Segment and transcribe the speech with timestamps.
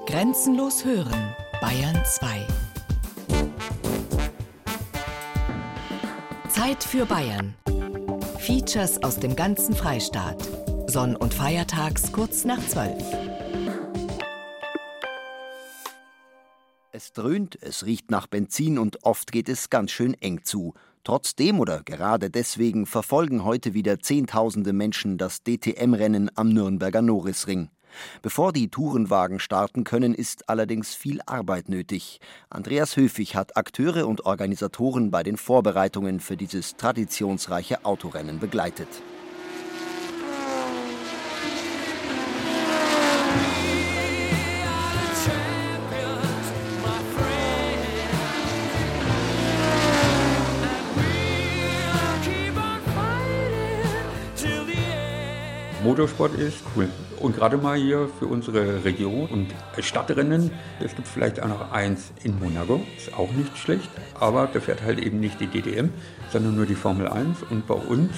[0.00, 2.46] Grenzenlos hören, Bayern 2.
[6.48, 7.54] Zeit für Bayern.
[8.38, 10.42] Features aus dem ganzen Freistaat.
[10.88, 13.00] Sonn- und Feiertags kurz nach 12.
[16.90, 20.74] Es dröhnt, es riecht nach Benzin und oft geht es ganz schön eng zu.
[21.04, 27.70] Trotzdem oder gerade deswegen verfolgen heute wieder Zehntausende Menschen das DTM-Rennen am Nürnberger Norisring.
[28.22, 32.20] Bevor die Tourenwagen starten können, ist allerdings viel Arbeit nötig.
[32.50, 38.88] Andreas Höfig hat Akteure und Organisatoren bei den Vorbereitungen für dieses traditionsreiche Autorennen begleitet.
[55.82, 56.62] Motorsport ist.
[56.76, 56.88] Cool.
[57.20, 59.48] Und gerade mal hier für unsere Region und
[59.82, 60.50] Stadtrennen,
[60.80, 64.82] es gibt vielleicht auch noch eins in Monaco, ist auch nicht schlecht, aber da fährt
[64.82, 65.90] halt eben nicht die DTM,
[66.30, 68.10] sondern nur die Formel 1 und bei uns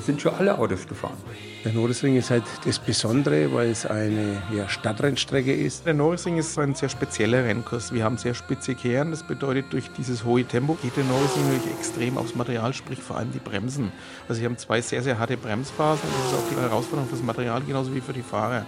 [0.00, 1.16] sind schon alle Autos gefahren.
[1.64, 5.84] Der Nordesring ist halt das Besondere, weil es eine ja, Stadtrennstrecke ist.
[5.84, 7.92] Der Nordesring ist ein sehr spezieller Rennkurs.
[7.92, 9.10] Wir haben sehr spitze Kehren.
[9.10, 13.16] Das bedeutet, durch dieses hohe Tempo geht der Nordesring wirklich extrem aufs Material, sprich vor
[13.16, 13.90] allem die Bremsen.
[14.28, 16.08] Also wir haben zwei sehr, sehr harte Bremsphasen.
[16.08, 18.64] Das ist auch die Herausforderung für das Material, genauso wie für die Fahrer.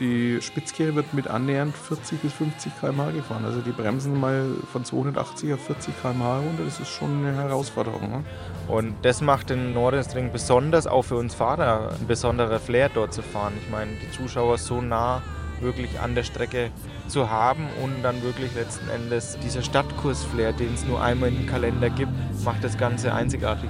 [0.00, 3.44] Die Spitzkehre wird mit annähernd 40 bis 50 km/h gefahren.
[3.44, 8.10] Also die Bremsen mal von 280 auf 40 km/h runter, das ist schon eine Herausforderung.
[8.10, 8.24] Ne?
[8.66, 13.20] Und das macht den Nordensring besonders, auch für uns Fahrer, ein besonderer Flair dort zu
[13.20, 13.52] fahren.
[13.62, 15.20] Ich meine, die Zuschauer so nah
[15.60, 16.70] wirklich an der Strecke
[17.06, 21.90] zu haben und dann wirklich letzten Endes dieser Stadtkurs-Flair, den es nur einmal im Kalender
[21.90, 22.12] gibt,
[22.42, 23.68] macht das Ganze einzigartig.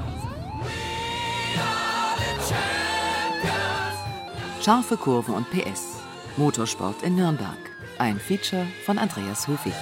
[4.62, 6.00] Scharfe Kurven und PS.
[6.40, 7.58] Motorsport in Nürnberg.
[7.98, 9.74] Ein Feature von Andreas Höfig.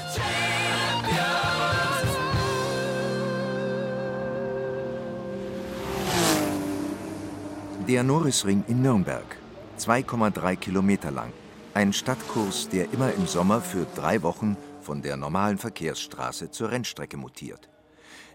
[7.87, 9.37] Der Norrisring in Nürnberg,
[9.79, 11.33] 2,3 Kilometer lang.
[11.75, 17.17] Ein Stadtkurs, der immer im Sommer für drei Wochen von der normalen Verkehrsstraße zur Rennstrecke
[17.17, 17.69] mutiert.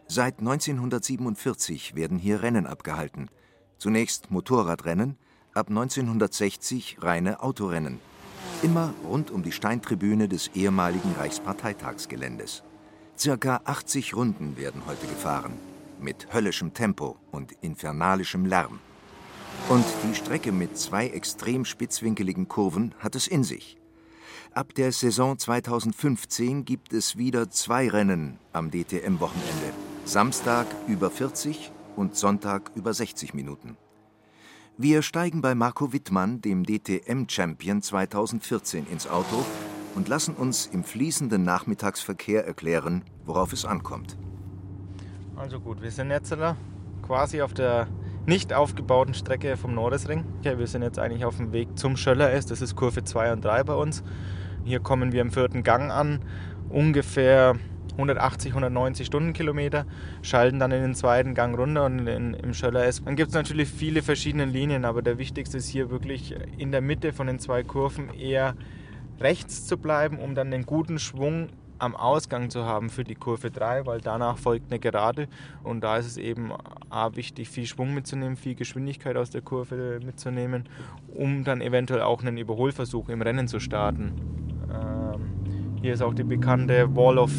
[0.07, 3.27] Seit 1947 werden hier Rennen abgehalten.
[3.79, 5.17] Zunächst Motorradrennen,
[5.53, 8.12] ab 1960 reine Autorennen.
[8.63, 12.63] Immer rund um die Steintribüne des ehemaligen Reichsparteitagsgeländes.
[13.17, 15.51] Circa 80 Runden werden heute gefahren.
[15.99, 18.79] Mit höllischem Tempo und infernalischem Lärm.
[19.67, 23.77] Und die Strecke mit zwei extrem spitzwinkeligen Kurven hat es in sich.
[24.53, 29.73] Ab der Saison 2015 gibt es wieder zwei Rennen am DTM-Wochenende.
[30.05, 33.75] Samstag über 40 und Sonntag über 60 Minuten.
[34.75, 39.45] Wir steigen bei Marco Wittmann, dem DTM-Champion 2014, ins Auto
[39.93, 44.17] und lassen uns im fließenden Nachmittagsverkehr erklären, worauf es ankommt.
[45.35, 46.35] Also gut, wir sind jetzt
[47.03, 47.87] quasi auf der
[48.25, 50.25] nicht aufgebauten Strecke vom Nordesring.
[50.41, 53.45] Wir sind jetzt eigentlich auf dem Weg zum Schöller S, das ist Kurve 2 und
[53.45, 54.03] 3 bei uns.
[54.63, 56.19] Hier kommen wir im vierten Gang an,
[56.69, 57.57] ungefähr
[57.93, 59.85] 180, 190 Stundenkilometer,
[60.21, 63.03] schalten dann in den zweiten Gang runter und in, im Schöller S.
[63.03, 66.81] Dann gibt es natürlich viele verschiedene Linien, aber der wichtigste ist hier wirklich in der
[66.81, 68.55] Mitte von den zwei Kurven eher
[69.19, 71.49] rechts zu bleiben, um dann den guten Schwung
[71.79, 75.27] am Ausgang zu haben für die Kurve 3, weil danach folgt eine Gerade
[75.63, 76.51] und da ist es eben
[76.89, 80.69] A, wichtig, viel Schwung mitzunehmen, viel Geschwindigkeit aus der Kurve mitzunehmen,
[81.13, 84.13] um dann eventuell auch einen Überholversuch im Rennen zu starten.
[84.71, 87.31] Ähm, hier ist auch die bekannte Wall of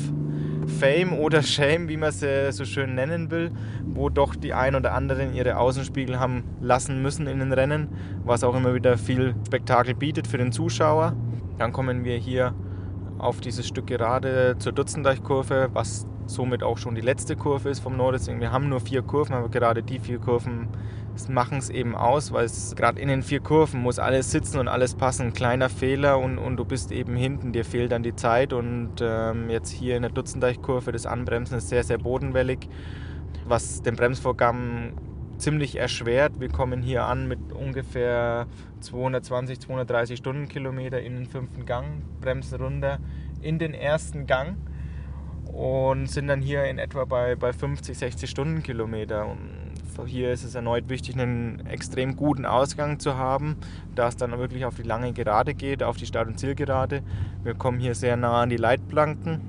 [0.67, 3.51] Fame oder Shame, wie man sie so schön nennen will,
[3.85, 7.89] wo doch die ein oder anderen ihre Außenspiegel haben lassen müssen in den Rennen,
[8.25, 11.15] was auch immer wieder viel Spektakel bietet für den Zuschauer.
[11.59, 12.55] Dann kommen wir hier
[13.19, 17.97] auf dieses Stück gerade zur Dutzendeichkurve, was somit auch schon die letzte Kurve ist vom
[17.97, 18.41] Nordesring.
[18.41, 20.69] Wir haben nur vier Kurven, aber gerade die vier Kurven
[21.29, 24.69] machen es eben aus, weil es gerade in den vier Kurven muss alles sitzen und
[24.69, 25.29] alles passen.
[25.29, 28.53] Ein kleiner Fehler und, und du bist eben hinten, dir fehlt dann die Zeit.
[28.53, 32.69] Und ähm, jetzt hier in der Dutzendeichkurve, das Anbremsen ist sehr, sehr bodenwellig,
[33.47, 34.95] was den Bremsvorgang
[35.39, 36.41] ziemlich erschwert.
[36.41, 38.47] Wir kommen hier an mit ungefähr
[38.81, 42.99] 220, 230 Stundenkilometer in den fünften Gang, bremsen runter
[43.41, 44.57] in den ersten Gang
[45.53, 49.27] und sind dann hier in etwa bei, bei 50, 60 Stundenkilometer.
[49.27, 49.64] Und
[50.03, 53.57] hier ist es erneut wichtig, einen extrem guten Ausgang zu haben,
[53.95, 57.03] da es dann wirklich auf die lange Gerade geht, auf die Start- und Zielgerade.
[57.45, 59.41] Wir kommen hier sehr nah an die Leitplanken.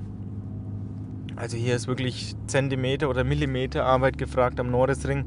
[1.34, 5.26] Also hier ist wirklich Zentimeter oder Millimeter Arbeit gefragt am Nordesring.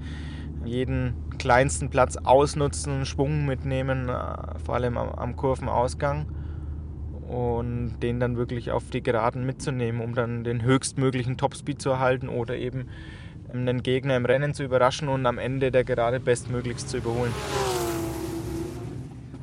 [0.66, 6.28] Jeden kleinsten Platz ausnutzen, Schwung mitnehmen, äh, vor allem am, am Kurvenausgang.
[7.30, 12.28] und den dann wirklich auf die Geraden mitzunehmen, um dann den höchstmöglichen Topspeed zu erhalten
[12.28, 12.88] oder eben
[13.54, 17.34] einen Gegner im Rennen zu überraschen und am Ende der Gerade bestmöglichst zu überholen.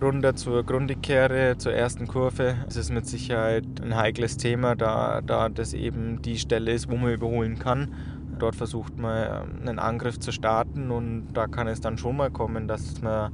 [0.00, 2.56] Runter zur Grundigkehre, zur ersten Kurve.
[2.68, 6.96] Es ist mit Sicherheit ein heikles Thema, da, da das eben die Stelle ist, wo
[6.96, 7.94] man überholen kann.
[8.38, 12.68] Dort versucht man einen Angriff zu starten und da kann es dann schon mal kommen,
[12.68, 13.32] dass man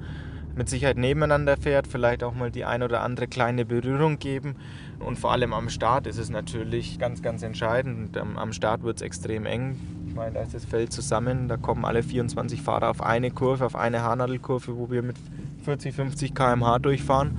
[0.54, 4.54] mit Sicherheit nebeneinander fährt, vielleicht auch mal die ein oder andere kleine Berührung geben.
[5.00, 8.16] Und vor allem am Start ist es natürlich ganz, ganz entscheidend.
[8.16, 9.76] Am Start wird es extrem eng.
[10.12, 13.64] Ich meine, da ist das Feld zusammen, da kommen alle 24 Fahrer auf eine Kurve,
[13.64, 15.16] auf eine Haarnadelkurve, wo wir mit
[15.64, 17.38] 40, 50 km/h durchfahren.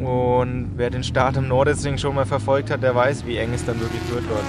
[0.00, 3.64] Und wer den Start im Nordesring schon mal verfolgt hat, der weiß, wie eng es
[3.64, 4.44] dann wirklich wird dort.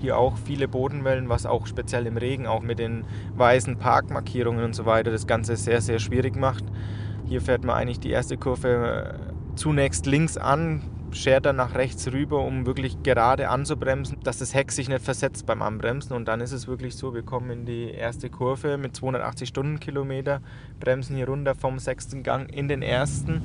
[0.00, 3.04] Hier auch viele Bodenwellen, was auch speziell im Regen, auch mit den
[3.36, 6.64] weißen Parkmarkierungen und so weiter, das Ganze sehr, sehr schwierig macht.
[7.26, 9.14] Hier fährt man eigentlich die erste Kurve
[9.54, 10.82] zunächst links an,
[11.18, 15.46] schert dann nach rechts rüber, um wirklich gerade anzubremsen, dass das Heck sich nicht versetzt
[15.46, 16.14] beim Anbremsen.
[16.14, 20.40] Und dann ist es wirklich so, wir kommen in die erste Kurve mit 280 Stundenkilometer,
[20.80, 23.42] bremsen hier runter vom sechsten Gang in den ersten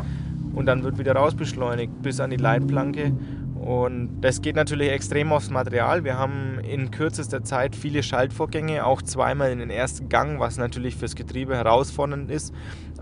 [0.53, 3.13] und dann wird wieder rausbeschleunigt bis an die Leitplanke
[3.63, 6.03] und das geht natürlich extrem aufs Material.
[6.03, 10.97] Wir haben in kürzester Zeit viele Schaltvorgänge, auch zweimal in den ersten Gang, was natürlich
[10.97, 12.53] fürs Getriebe herausfordernd ist,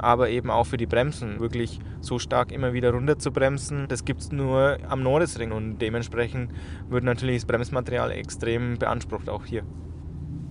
[0.01, 1.39] aber eben auch für die Bremsen.
[1.39, 5.79] Wirklich so stark immer wieder runter zu bremsen, das gibt es nur am Nordesring und
[5.79, 6.51] dementsprechend
[6.89, 9.63] wird natürlich das Bremsmaterial extrem beansprucht, auch hier.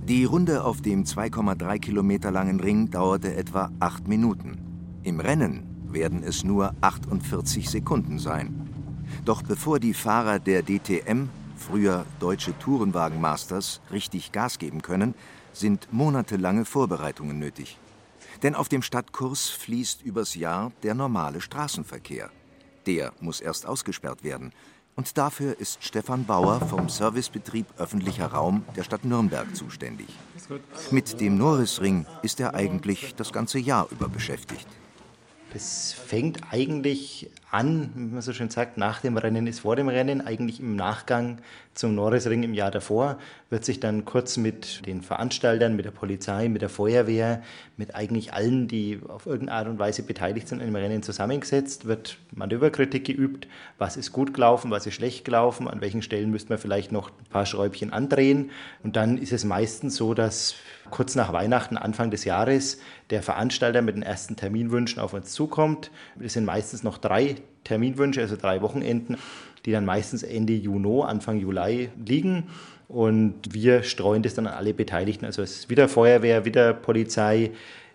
[0.09, 4.59] Die Runde auf dem 2,3 Kilometer langen Ring dauerte etwa acht Minuten.
[5.03, 8.69] Im Rennen werden es nur 48 Sekunden sein.
[9.25, 15.15] Doch bevor die Fahrer der DTM, früher Deutsche Tourenwagen Masters, richtig Gas geben können,
[15.53, 17.79] sind monatelange Vorbereitungen nötig.
[18.43, 22.31] Denn auf dem Stadtkurs fließt übers Jahr der normale Straßenverkehr.
[22.87, 24.53] Der muss erst ausgesperrt werden.
[24.97, 30.09] Und dafür ist Stefan Bauer vom Servicebetrieb öffentlicher Raum der Stadt Nürnberg zuständig.
[30.91, 34.67] Mit dem Norrisring ist er eigentlich das ganze Jahr über beschäftigt.
[35.53, 39.89] Das fängt eigentlich an, wie man so schön sagt, nach dem Rennen ist vor dem
[39.89, 41.39] Rennen, eigentlich im Nachgang
[41.75, 43.19] zum Norrisring im Jahr davor,
[43.49, 47.43] wird sich dann kurz mit den Veranstaltern, mit der Polizei, mit der Feuerwehr,
[47.77, 52.19] mit eigentlich allen, die auf irgendeine Art und Weise beteiligt sind im Rennen zusammengesetzt, wird
[52.33, 53.49] Manöverkritik geübt,
[53.79, 57.11] was ist gut gelaufen, was ist schlecht gelaufen, an welchen Stellen müsste man vielleicht noch
[57.11, 58.51] ein paar Schräubchen andrehen.
[58.83, 60.55] Und dann ist es meistens so, dass
[60.91, 62.79] kurz nach Weihnachten, Anfang des Jahres,
[63.11, 65.91] der Veranstalter mit den ersten Terminwünschen auf uns zukommt.
[66.17, 69.17] Das sind meistens noch drei Terminwünsche, also drei Wochenenden,
[69.67, 72.45] die dann meistens Ende Juni, Anfang Juli liegen.
[72.89, 75.25] Und wir streuen das dann an alle Beteiligten.
[75.25, 77.53] Also es ist wieder Feuerwehr, wieder Polizei,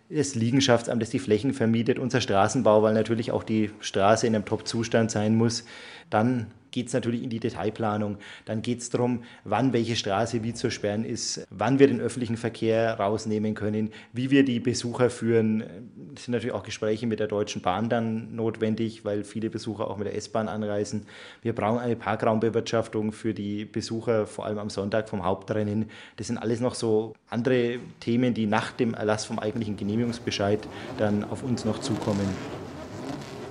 [0.09, 4.45] das Liegenschaftsamt, das die Flächen vermietet, unser Straßenbau, weil natürlich auch die Straße in einem
[4.45, 5.65] Top-Zustand sein muss.
[6.09, 8.17] Dann geht es natürlich in die Detailplanung.
[8.43, 12.35] Dann geht es darum, wann welche Straße wie zu sperren ist, wann wir den öffentlichen
[12.35, 15.63] Verkehr rausnehmen können, wie wir die Besucher führen.
[16.13, 19.95] Es sind natürlich auch Gespräche mit der Deutschen Bahn dann notwendig, weil viele Besucher auch
[19.95, 21.05] mit der S-Bahn anreisen.
[21.41, 25.89] Wir brauchen eine Parkraumbewirtschaftung für die Besucher, vor allem am Sonntag vom Hauptrennen.
[26.17, 30.59] Das sind alles noch so andere Themen, die nach dem Erlass vom eigentlichen Genehmigungsbescheid
[30.97, 32.64] dann auf uns noch zukommen.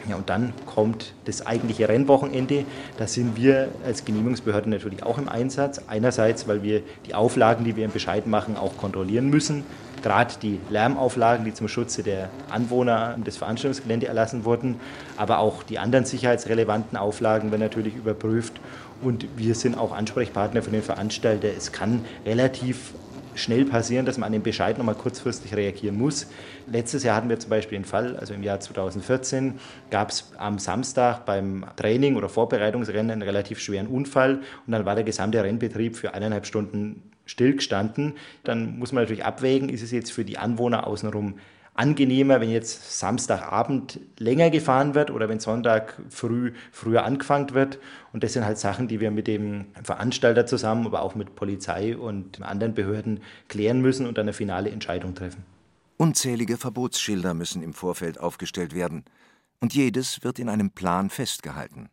[0.09, 2.65] Ja, und dann kommt das eigentliche Rennwochenende.
[2.99, 5.81] Da sind wir als Genehmigungsbehörde natürlich auch im Einsatz.
[5.89, 9.65] Einerseits, weil wir die Auflagen, die wir im Bescheid machen, auch kontrollieren müssen.
[10.03, 14.79] Gerade die Lärmauflagen, die zum Schutze der Anwohner des Veranstaltungsgeländes erlassen wurden,
[15.17, 18.61] aber auch die anderen sicherheitsrelevanten Auflagen werden natürlich überprüft.
[19.01, 21.49] Und wir sind auch Ansprechpartner für den Veranstalter.
[21.57, 22.93] Es kann relativ
[23.35, 26.27] schnell passieren, dass man an den Bescheid nochmal kurzfristig reagieren muss.
[26.67, 29.55] Letztes Jahr hatten wir zum Beispiel den Fall, also im Jahr 2014
[29.91, 34.95] gab es am Samstag beim Training oder Vorbereitungsrennen einen relativ schweren Unfall und dann war
[34.95, 38.15] der gesamte Rennbetrieb für eineinhalb Stunden stillgestanden.
[38.43, 41.35] Dann muss man natürlich abwägen, ist es jetzt für die Anwohner außenrum
[41.75, 47.79] angenehmer, wenn jetzt Samstagabend länger gefahren wird oder wenn Sonntag früh früher angefangen wird.
[48.13, 51.97] Und das sind halt Sachen, die wir mit dem Veranstalter zusammen, aber auch mit Polizei
[51.97, 55.45] und anderen Behörden klären müssen und eine finale Entscheidung treffen.
[55.97, 59.05] Unzählige Verbotsschilder müssen im Vorfeld aufgestellt werden.
[59.61, 61.89] Und jedes wird in einem Plan festgehalten.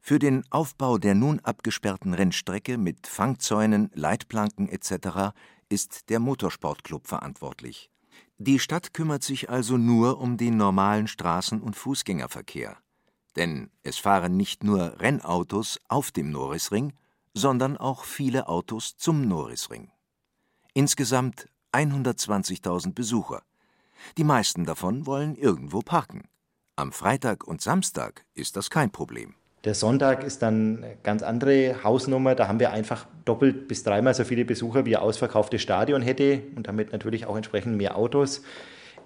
[0.00, 5.32] Für den Aufbau der nun abgesperrten Rennstrecke mit Fangzäunen, Leitplanken etc.
[5.70, 7.90] ist der Motorsportclub verantwortlich.
[8.38, 12.76] Die Stadt kümmert sich also nur um den normalen Straßen- und Fußgängerverkehr.
[13.36, 16.92] Denn es fahren nicht nur Rennautos auf dem Norrisring,
[17.32, 19.90] sondern auch viele Autos zum Norrisring.
[20.72, 23.42] Insgesamt 120.000 Besucher.
[24.18, 26.28] Die meisten davon wollen irgendwo parken.
[26.76, 29.34] Am Freitag und Samstag ist das kein Problem.
[29.64, 32.34] Der Sonntag ist dann eine ganz andere Hausnummer.
[32.34, 36.42] Da haben wir einfach doppelt bis dreimal so viele Besucher, wie ein ausverkauftes Stadion hätte
[36.54, 38.42] und damit natürlich auch entsprechend mehr Autos.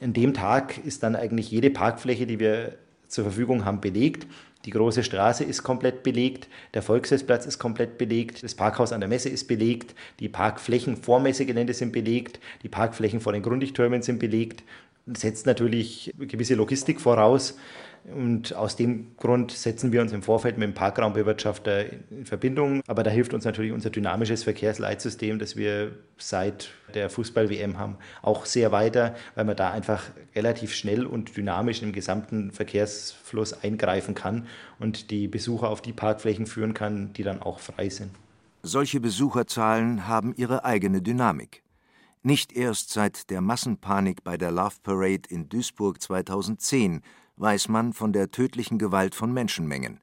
[0.00, 2.74] An dem Tag ist dann eigentlich jede Parkfläche, die wir
[3.06, 4.26] zur Verfügung haben, belegt.
[4.64, 9.08] Die große Straße ist komplett belegt, der Volksfestplatz ist komplett belegt, das Parkhaus an der
[9.08, 14.18] Messe ist belegt, die Parkflächen vor Messegelände sind belegt, die Parkflächen vor den Grundlichttürmen sind
[14.18, 14.64] belegt.
[15.06, 17.56] Das setzt natürlich gewisse Logistik voraus.
[18.14, 22.82] Und aus dem Grund setzen wir uns im Vorfeld mit dem Parkraumbewirtschafter in Verbindung.
[22.86, 28.46] Aber da hilft uns natürlich unser dynamisches Verkehrsleitsystem, das wir seit der Fußball-WM haben, auch
[28.46, 34.46] sehr weiter, weil man da einfach relativ schnell und dynamisch im gesamten Verkehrsfluss eingreifen kann
[34.78, 38.10] und die Besucher auf die Parkflächen führen kann, die dann auch frei sind.
[38.62, 41.62] Solche Besucherzahlen haben ihre eigene Dynamik.
[42.22, 47.02] Nicht erst seit der Massenpanik bei der Love Parade in Duisburg 2010
[47.38, 50.00] weiß man von der tödlichen Gewalt von Menschenmengen.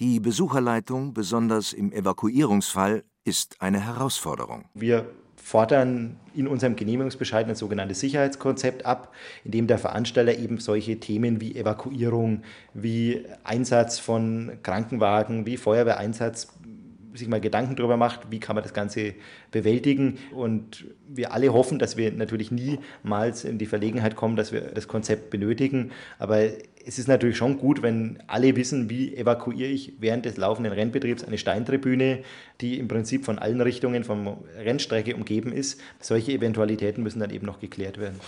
[0.00, 4.64] Die Besucherleitung, besonders im Evakuierungsfall, ist eine Herausforderung.
[4.74, 5.06] Wir
[5.36, 9.12] fordern in unserem Genehmigungsbescheid ein sogenanntes Sicherheitskonzept ab,
[9.44, 12.42] in dem der Veranstalter eben solche Themen wie Evakuierung,
[12.72, 16.48] wie Einsatz von Krankenwagen, wie Feuerwehreinsatz
[17.14, 19.14] sich mal Gedanken darüber macht, wie kann man das Ganze
[19.50, 20.18] bewältigen.
[20.32, 24.88] Und wir alle hoffen, dass wir natürlich niemals in die Verlegenheit kommen, dass wir das
[24.88, 25.92] Konzept benötigen.
[26.18, 26.40] Aber
[26.86, 31.24] es ist natürlich schon gut, wenn alle wissen, wie evakuiere ich während des laufenden Rennbetriebs
[31.24, 32.20] eine Steintribüne,
[32.60, 35.80] die im Prinzip von allen Richtungen vom Rennstrecke umgeben ist.
[36.00, 38.20] Solche Eventualitäten müssen dann eben noch geklärt werden.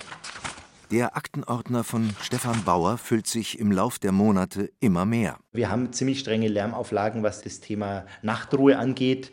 [0.92, 5.38] Der Aktenordner von Stefan Bauer füllt sich im Lauf der Monate immer mehr.
[5.52, 9.32] Wir haben ziemlich strenge Lärmauflagen, was das Thema Nachtruhe angeht.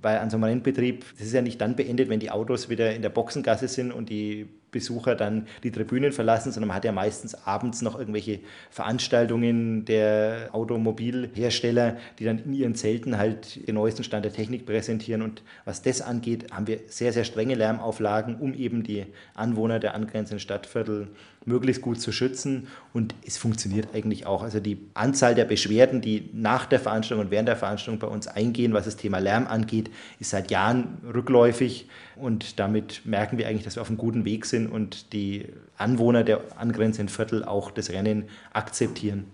[0.00, 2.94] Weil an so einem Rennbetrieb, das ist ja nicht dann beendet, wenn die Autos wieder
[2.94, 6.92] in der Boxengasse sind und die Besucher dann die Tribünen verlassen, sondern man hat ja
[6.92, 14.04] meistens abends noch irgendwelche Veranstaltungen der Automobilhersteller, die dann in ihren Zelten halt den neuesten
[14.04, 15.22] Stand der Technik präsentieren.
[15.22, 19.94] Und was das angeht, haben wir sehr, sehr strenge Lärmauflagen, um eben die Anwohner der
[19.94, 21.08] angrenzenden Stadtviertel
[21.44, 22.68] möglichst gut zu schützen.
[22.92, 24.42] Und es funktioniert eigentlich auch.
[24.42, 28.26] Also die Anzahl der Beschwerden, die nach der Veranstaltung und während der Veranstaltung bei uns
[28.26, 29.90] eingehen, was das Thema Lärm angeht,
[30.20, 31.88] ist seit Jahren rückläufig.
[32.16, 36.24] Und damit merken wir eigentlich, dass wir auf einem guten Weg sind und die Anwohner
[36.24, 39.24] der angrenzenden Viertel auch das Rennen akzeptieren.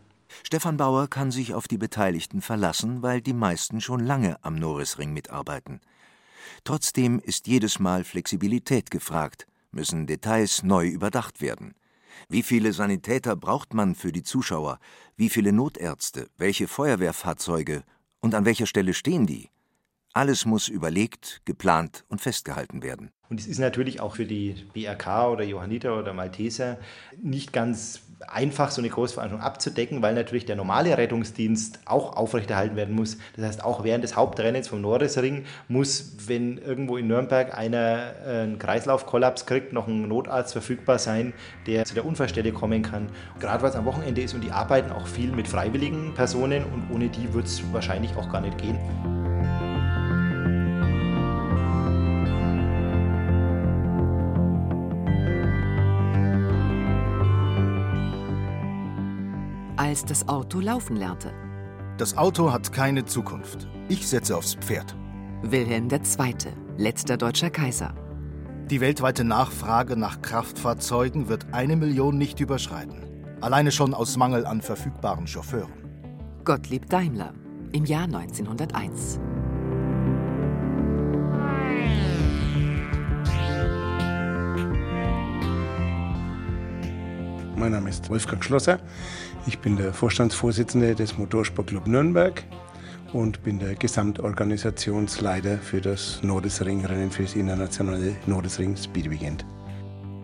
[0.42, 5.12] Stefan Bauer kann sich auf die Beteiligten verlassen, weil die meisten schon lange am Norrisring
[5.12, 5.80] mitarbeiten.
[6.64, 11.75] Trotzdem ist jedes Mal Flexibilität gefragt, müssen Details neu überdacht werden.
[12.28, 14.78] Wie viele Sanitäter braucht man für die Zuschauer?
[15.16, 16.28] Wie viele Notärzte?
[16.37, 17.83] Welche Feuerwehrfahrzeuge?
[18.21, 19.50] Und an welcher Stelle stehen die?
[20.12, 23.11] Alles muss überlegt, geplant und festgehalten werden.
[23.28, 26.78] Und es ist natürlich auch für die BRK oder Johanniter oder Malteser
[27.21, 32.95] nicht ganz einfach, so eine Großveranstaltung abzudecken, weil natürlich der normale Rettungsdienst auch aufrechterhalten werden
[32.95, 33.19] muss.
[33.37, 38.43] Das heißt, auch während des Hauptrennens vom Norrisring muss, wenn irgendwo in Nürnberg einer äh,
[38.43, 41.33] einen Kreislaufkollaps kriegt, noch ein Notarzt verfügbar sein,
[41.66, 43.09] der zu der Unfallstelle kommen kann.
[43.40, 47.09] Gerade was am Wochenende ist und die arbeiten auch viel mit freiwilligen Personen und ohne
[47.09, 49.24] die wird es wahrscheinlich auch gar nicht gehen.
[59.94, 61.32] Als das Auto laufen lernte.
[61.98, 63.68] Das Auto hat keine Zukunft.
[63.88, 64.96] Ich setze aufs Pferd.
[65.42, 66.34] Wilhelm II.,
[66.76, 67.94] letzter deutscher Kaiser.
[68.68, 73.04] Die weltweite Nachfrage nach Kraftfahrzeugen wird eine Million nicht überschreiten.
[73.40, 75.70] Alleine schon aus Mangel an verfügbaren Chauffeuren.
[76.44, 77.32] Gottlieb Daimler
[77.70, 79.20] im Jahr 1901.
[87.56, 88.80] Mein Name ist Wolfgang Schlosser.
[89.46, 92.42] Ich bin der Vorstandsvorsitzende des Motorsportclub Nürnberg
[93.12, 99.44] und bin der Gesamtorganisationsleiter für das Nordesring-Rennen für das internationale Nordesring Speed Weekend.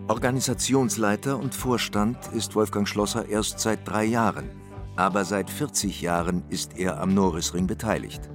[0.07, 4.49] Organisationsleiter und Vorstand ist Wolfgang Schlosser erst seit drei Jahren.
[4.95, 8.27] Aber seit 40 Jahren ist er am Norrisring beteiligt.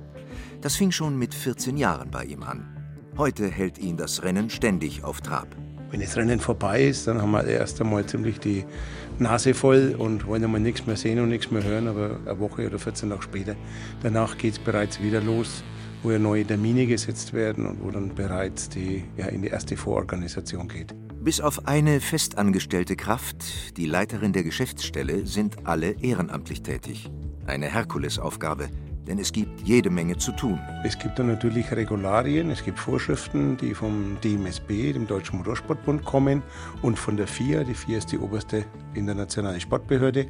[0.60, 2.76] Das fing schon mit 14 Jahren bei ihm an.
[3.18, 5.48] Heute hält ihn das Rennen ständig auf Trab.
[5.90, 8.64] Wenn das Rennen vorbei ist, dann haben wir erst einmal ziemlich die
[9.18, 11.86] Nase voll und wollen einmal nichts mehr sehen und nichts mehr hören.
[11.86, 13.56] Aber eine Woche oder 14 Tage später,
[14.02, 15.62] danach geht es bereits wieder los,
[16.02, 19.76] wo ja neue Termine gesetzt werden und wo dann bereits die, ja, in die erste
[19.76, 20.94] Vororganisation geht.
[21.20, 27.10] Bis auf eine festangestellte Kraft, die Leiterin der Geschäftsstelle, sind alle ehrenamtlich tätig.
[27.46, 28.68] Eine Herkulesaufgabe,
[29.06, 30.58] denn es gibt jede Menge zu tun.
[30.84, 36.42] Es gibt dann natürlich Regularien, es gibt Vorschriften, die vom DMSB, dem Deutschen Motorsportbund, kommen
[36.82, 37.64] und von der FIA.
[37.64, 40.26] Die FIA ist die oberste internationale Sportbehörde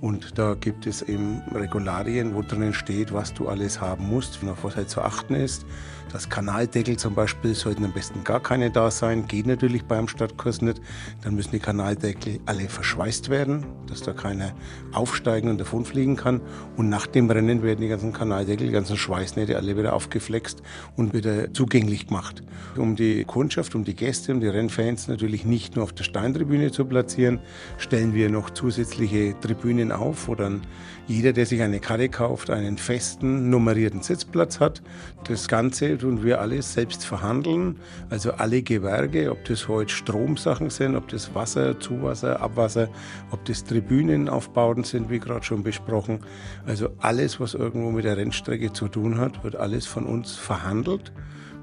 [0.00, 4.64] und da gibt es eben Regularien, wo drinnen steht, was du alles haben musst, auf
[4.64, 5.66] was halt zu achten ist.
[6.12, 10.62] Das Kanaldeckel zum Beispiel sollten am besten gar keine da sein, geht natürlich beim Stadtkurs
[10.62, 10.80] nicht.
[11.22, 14.52] Dann müssen die Kanaldeckel alle verschweißt werden, dass da keiner
[14.92, 16.40] aufsteigen und davonfliegen kann.
[16.76, 20.62] Und nach dem Rennen werden die ganzen Kanaldeckel, die ganzen Schweißnähte alle wieder aufgeflext
[20.96, 22.42] und wieder zugänglich gemacht.
[22.76, 26.72] Um die Kundschaft, um die Gäste, um die Rennfans natürlich nicht nur auf der Steintribüne
[26.72, 27.40] zu platzieren,
[27.78, 30.62] stellen wir noch zusätzliche Tribünen auf, wo dann
[31.06, 34.82] jeder, der sich eine Karte kauft, einen festen nummerierten Sitzplatz hat.
[35.24, 37.76] Das Ganze tun wir alles selbst verhandeln.
[38.10, 42.88] Also alle Gewerke, ob das heute Stromsachen sind, ob das Wasser, Zuwasser, Abwasser,
[43.30, 46.20] ob das Tribünenaufbauten sind, wie gerade schon besprochen.
[46.66, 51.12] Also alles, was irgendwo mit der Rennstrecke zu tun hat, wird alles von uns verhandelt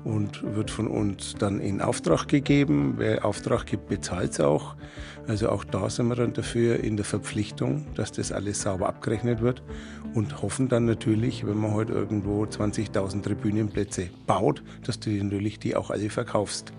[0.04, 2.96] und wird von uns dann in Auftrag gegeben.
[2.98, 4.76] Wer Auftrag gibt, bezahlt es auch.
[5.28, 9.42] Also auch da sind wir dann dafür in der Verpflichtung, dass das alles sauber abgerechnet
[9.42, 9.64] wird
[10.14, 15.76] und hoffen dann natürlich, wenn man heute irgendwo 20.000 Tribünenplätze baut, dass du natürlich die
[15.78, 16.74] auch alle verkaufst.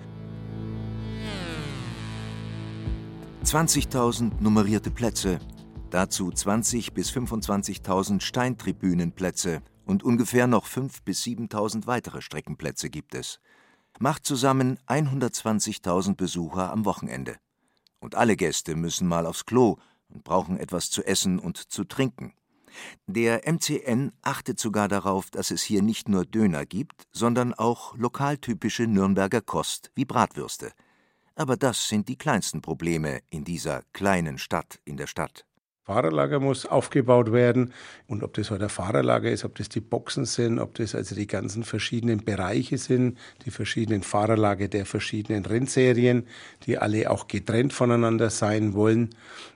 [3.45, 5.39] 20.000 nummerierte Plätze,
[5.91, 13.41] dazu 20.000 bis 25.000 Steintribünenplätze und ungefähr noch 5.000 bis 7.000 weitere Streckenplätze gibt es.
[13.99, 17.37] Macht zusammen 120.000 Besucher am Wochenende.
[18.05, 19.79] Und alle Gäste müssen mal aufs Klo
[20.11, 22.35] und brauchen etwas zu essen und zu trinken.
[23.07, 28.87] Der MCN achtet sogar darauf, dass es hier nicht nur Döner gibt, sondern auch lokaltypische
[28.87, 30.73] Nürnberger Kost wie Bratwürste.
[31.35, 35.47] Aber das sind die kleinsten Probleme in dieser kleinen Stadt in der Stadt.
[35.85, 37.75] Fahrerlager muss aufgebaut werden.
[38.07, 41.15] Und ob das heute ein Fahrerlager ist, ob das die Boxen sind, ob das also
[41.15, 46.27] die ganzen verschiedenen Bereiche sind, die verschiedenen Fahrerlager der verschiedenen Rennserien,
[46.65, 49.11] die alle auch getrennt voneinander sein wollen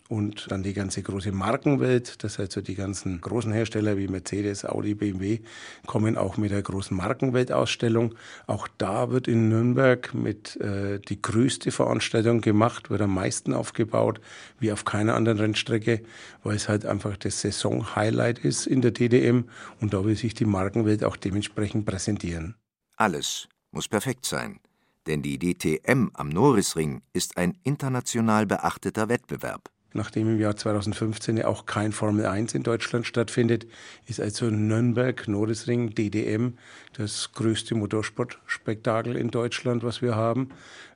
[0.09, 4.65] und dann die ganze große Markenwelt, das heißt so die ganzen großen Hersteller wie Mercedes,
[4.65, 5.41] Audi, BMW
[5.87, 8.15] kommen auch mit der großen Markenweltausstellung.
[8.47, 14.21] Auch da wird in Nürnberg mit äh, die größte Veranstaltung gemacht, wird am meisten aufgebaut,
[14.59, 16.03] wie auf keiner anderen Rennstrecke,
[16.43, 19.45] weil es halt einfach das Saison-Highlight ist in der DDM
[19.81, 22.55] und da will sich die Markenwelt auch dementsprechend präsentieren.
[22.97, 24.59] Alles muss perfekt sein,
[25.07, 29.69] denn die DTM am Norrisring ist ein international beachteter Wettbewerb.
[29.95, 33.67] Nachdem im Jahr 2015 ja auch kein Formel 1 in Deutschland stattfindet,
[34.07, 36.59] ist also Nürnberg, Nordesring, DDM
[36.93, 40.51] das größte Motorsportspektakel in Deutschland, was wir haben.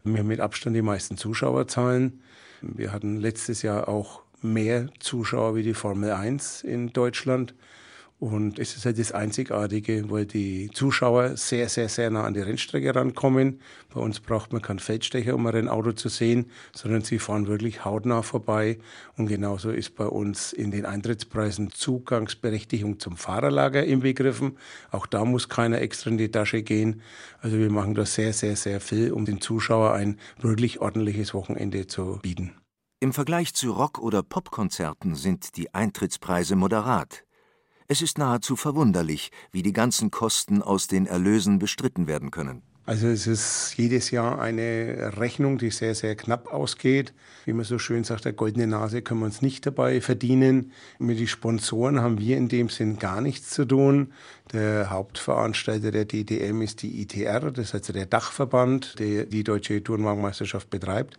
[0.04, 2.20] Wir haben mit Abstand die meisten Zuschauerzahlen.
[2.60, 7.54] Wir hatten letztes Jahr auch mehr Zuschauer wie die Formel 1 in Deutschland.
[8.22, 12.40] Und es ist halt das Einzigartige, weil die Zuschauer sehr, sehr, sehr nah an die
[12.40, 13.60] Rennstrecke rankommen.
[13.92, 17.84] Bei uns braucht man keinen Feldstecher, um ein Rennauto zu sehen, sondern sie fahren wirklich
[17.84, 18.78] hautnah vorbei.
[19.16, 24.56] Und genauso ist bei uns in den Eintrittspreisen Zugangsberechtigung zum Fahrerlager inbegriffen.
[24.92, 27.02] Auch da muss keiner extra in die Tasche gehen.
[27.40, 31.88] Also wir machen da sehr, sehr, sehr viel, um den Zuschauer ein wirklich ordentliches Wochenende
[31.88, 32.52] zu bieten.
[33.00, 37.24] Im Vergleich zu Rock- oder Popkonzerten sind die Eintrittspreise moderat.
[37.88, 42.62] Es ist nahezu verwunderlich, wie die ganzen Kosten aus den Erlösen bestritten werden können.
[42.84, 47.12] Also es ist jedes Jahr eine Rechnung, die sehr, sehr knapp ausgeht.
[47.44, 50.72] Wie man so schön sagt, der goldene Nase können wir uns nicht dabei verdienen.
[50.98, 54.12] Mit den Sponsoren haben wir in dem Sinn gar nichts zu tun.
[54.52, 60.68] Der Hauptveranstalter der DTM ist die ITR, das also der Dachverband, der die deutsche Turnwagenmeisterschaft
[60.68, 61.18] betreibt.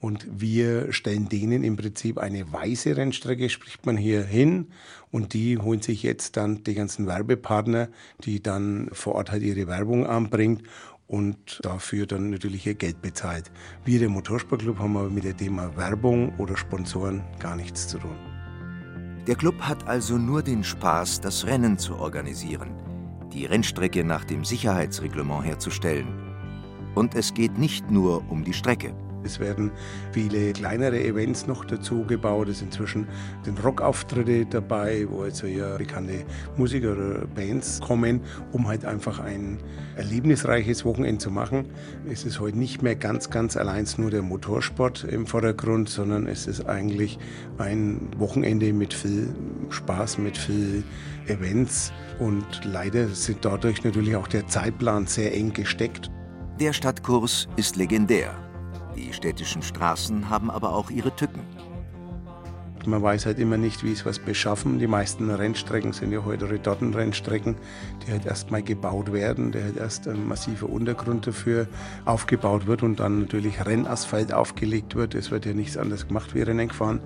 [0.00, 4.68] Und wir stellen denen im Prinzip eine weiße Rennstrecke, spricht man hier hin.
[5.10, 7.88] Und die holen sich jetzt dann die ganzen Werbepartner,
[8.24, 10.62] die dann vor Ort halt ihre Werbung anbringt
[11.06, 13.50] und dafür dann natürlich ihr Geld bezahlt.
[13.84, 18.16] Wir, der Motorsportclub, haben aber mit dem Thema Werbung oder Sponsoren gar nichts zu tun.
[19.26, 22.70] Der Club hat also nur den Spaß, das Rennen zu organisieren,
[23.32, 26.06] die Rennstrecke nach dem Sicherheitsreglement herzustellen.
[26.94, 28.94] Und es geht nicht nur um die Strecke.
[29.24, 29.70] Es werden
[30.12, 32.48] viele kleinere Events noch dazu gebaut.
[32.48, 33.08] Es sind inzwischen
[33.42, 36.24] sind Rockauftritte dabei, wo also ja bekannte
[36.56, 38.20] Musiker oder Bands kommen,
[38.52, 39.58] um halt einfach ein
[39.96, 41.66] erlebnisreiches Wochenende zu machen.
[42.08, 46.46] Es ist heute nicht mehr ganz, ganz allein nur der Motorsport im Vordergrund, sondern es
[46.46, 47.18] ist eigentlich
[47.58, 49.34] ein Wochenende mit viel
[49.70, 50.84] Spaß, mit viel
[51.26, 56.10] Events und leider sind dadurch natürlich auch der Zeitplan sehr eng gesteckt.
[56.60, 58.49] Der Stadtkurs ist legendär.
[59.00, 61.40] Die städtischen Straßen haben aber auch ihre Tücken.
[62.86, 64.78] Man weiß halt immer nicht, wie es was beschaffen.
[64.78, 67.56] Die meisten Rennstrecken sind ja heute Retortenrennstrecken,
[68.02, 71.66] die halt erstmal gebaut werden, der halt erst ein massiver Untergrund dafür
[72.04, 75.14] aufgebaut wird und dann natürlich Rennasphalt aufgelegt wird.
[75.14, 77.00] Es wird ja nichts anderes gemacht wie Rennen gefahren.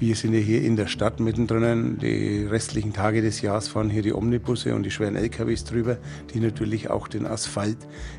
[0.00, 1.98] Wir sind ja hier in der Stadt mittendrin.
[1.98, 5.98] Die restlichen Tage des Jahres fahren hier die Omnibusse und die schweren LKWs drüber,
[6.32, 7.78] die natürlich auch den Asphalt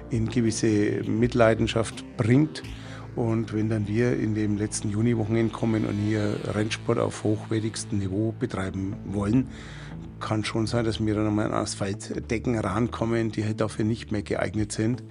[0.10, 2.64] in gewisse Mitleidenschaft bringt.
[3.16, 8.34] Und wenn dann wir in dem letzten Juniwochenende kommen und hier Rennsport auf hochwertigstem Niveau
[8.38, 9.48] betreiben wollen,
[10.20, 14.22] kann schon sein, dass wir dann einmal an Asphaltdecken rankommen, die halt dafür nicht mehr
[14.22, 15.04] geeignet sind.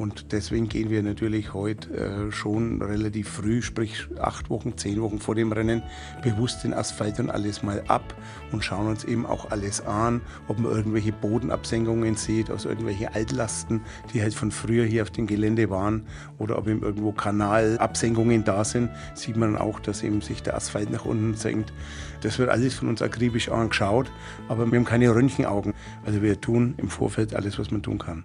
[0.00, 5.18] Und deswegen gehen wir natürlich heute äh, schon relativ früh, sprich acht Wochen, zehn Wochen
[5.18, 5.82] vor dem Rennen,
[6.22, 8.14] bewusst den Asphalt und alles mal ab
[8.50, 13.82] und schauen uns eben auch alles an, ob man irgendwelche Bodenabsenkungen sieht, aus irgendwelchen Altlasten,
[14.14, 16.06] die halt von früher hier auf dem Gelände waren,
[16.38, 20.90] oder ob eben irgendwo Kanalabsenkungen da sind, sieht man auch, dass eben sich der Asphalt
[20.90, 21.74] nach unten senkt.
[22.22, 24.10] Das wird alles von uns akribisch angeschaut,
[24.48, 25.74] aber wir haben keine Röntgenaugen.
[26.06, 28.24] Also wir tun im Vorfeld alles, was man tun kann.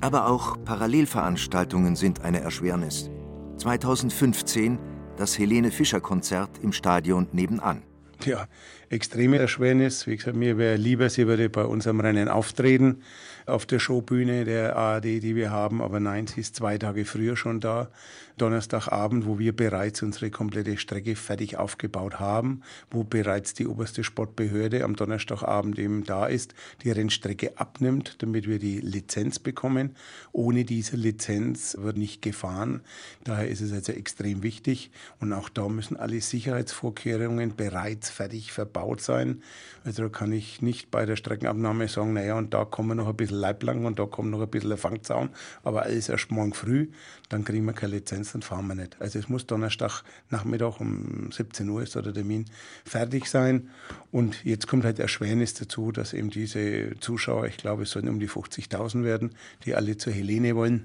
[0.00, 3.10] Aber auch Parallelveranstaltungen sind eine Erschwernis.
[3.58, 4.78] 2015
[5.16, 7.82] das Helene Fischer Konzert im Stadion nebenan.
[8.24, 8.46] Ja,
[8.88, 10.06] extreme Erschwernis.
[10.06, 13.02] Wie gesagt, mir wäre lieber, sie würde bei unserem Rennen auftreten
[13.46, 15.82] auf der Showbühne der ARD, die wir haben.
[15.82, 17.90] Aber nein, sie ist zwei Tage früher schon da.
[18.38, 24.84] Donnerstagabend, wo wir bereits unsere komplette Strecke fertig aufgebaut haben, wo bereits die oberste Sportbehörde
[24.84, 29.96] am Donnerstagabend eben da ist, die Rennstrecke abnimmt, damit wir die Lizenz bekommen.
[30.32, 32.82] Ohne diese Lizenz wird nicht gefahren.
[33.24, 34.90] Daher ist es also extrem wichtig.
[35.20, 39.42] Und auch da müssen alle Sicherheitsvorkehrungen bereits fertig verbaut sein.
[39.84, 43.08] Also da kann ich nicht bei der Streckenabnahme sagen, naja, und da kommen wir noch
[43.08, 45.30] ein bisschen Leiblang und da kommt noch ein bisschen ein Fangzaun,
[45.62, 46.88] aber alles erst morgen früh,
[47.28, 49.00] dann kriegen wir keine Lizenz, dann fahren wir nicht.
[49.00, 52.46] Also es muss Donnerstag Nachmittag um 17 Uhr ist der Termin
[52.84, 53.70] fertig sein.
[54.10, 58.20] Und jetzt kommt halt Erschwernis dazu, dass eben diese Zuschauer, ich glaube, es sollen um
[58.20, 59.34] die 50.000 werden,
[59.64, 60.84] die alle zur Helene wollen,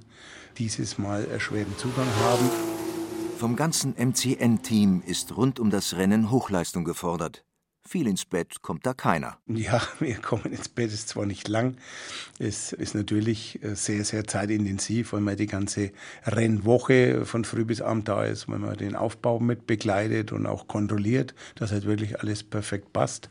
[0.58, 2.50] dieses Mal erschwerten Zugang haben.
[3.38, 7.44] Vom ganzen MCN-Team ist rund um das Rennen Hochleistung gefordert.
[7.92, 9.38] Viel ins Bett kommt da keiner.
[9.48, 11.76] Ja, wir kommen ins Bett, ist zwar nicht lang,
[12.40, 15.92] es ist natürlich äh, sehr, sehr zeitintensiv, weil man die ganze
[16.26, 20.70] Rennwoche von früh bis abend da ist, weil man den Aufbau mit begleitet und auch
[20.70, 23.30] kontrolliert, dass halt wirklich alles perfekt passt.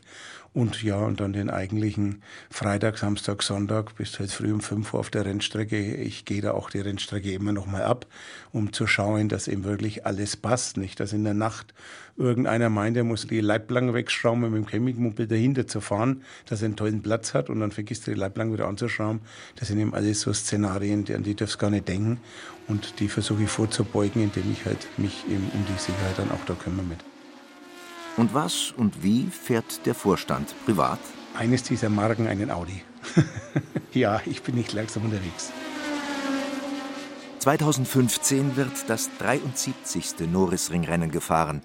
[0.53, 4.99] Und ja, und dann den eigentlichen Freitag, Samstag, Sonntag bis halt früh um 5 Uhr
[4.99, 5.95] auf der Rennstrecke.
[5.95, 8.05] Ich gehe da auch die Rennstrecke immer noch mal ab,
[8.51, 10.75] um zu schauen, dass eben wirklich alles passt.
[10.75, 11.73] Nicht, dass in der Nacht
[12.17, 16.61] irgendeiner meint, er muss die Leiblange wegschrauben, um mit dem Chemikmobil dahinter zu fahren, dass
[16.61, 19.21] er einen tollen Platz hat und dann vergisst er die Leiblange wieder anzuschrauben.
[19.55, 22.19] Das sind eben alles so Szenarien, an die darfst gar nicht denken.
[22.67, 26.43] Und die versuche ich vorzubeugen, indem ich halt mich eben um die Sicherheit dann auch
[26.45, 27.10] da kümmere mit.
[28.17, 30.99] Und was und wie fährt der Vorstand privat?
[31.33, 32.83] Eines dieser Marken einen Audi.
[33.93, 35.51] ja, ich bin nicht langsam unterwegs.
[37.39, 40.29] 2015 wird das 73.
[40.31, 41.61] Norrisringrennen gefahren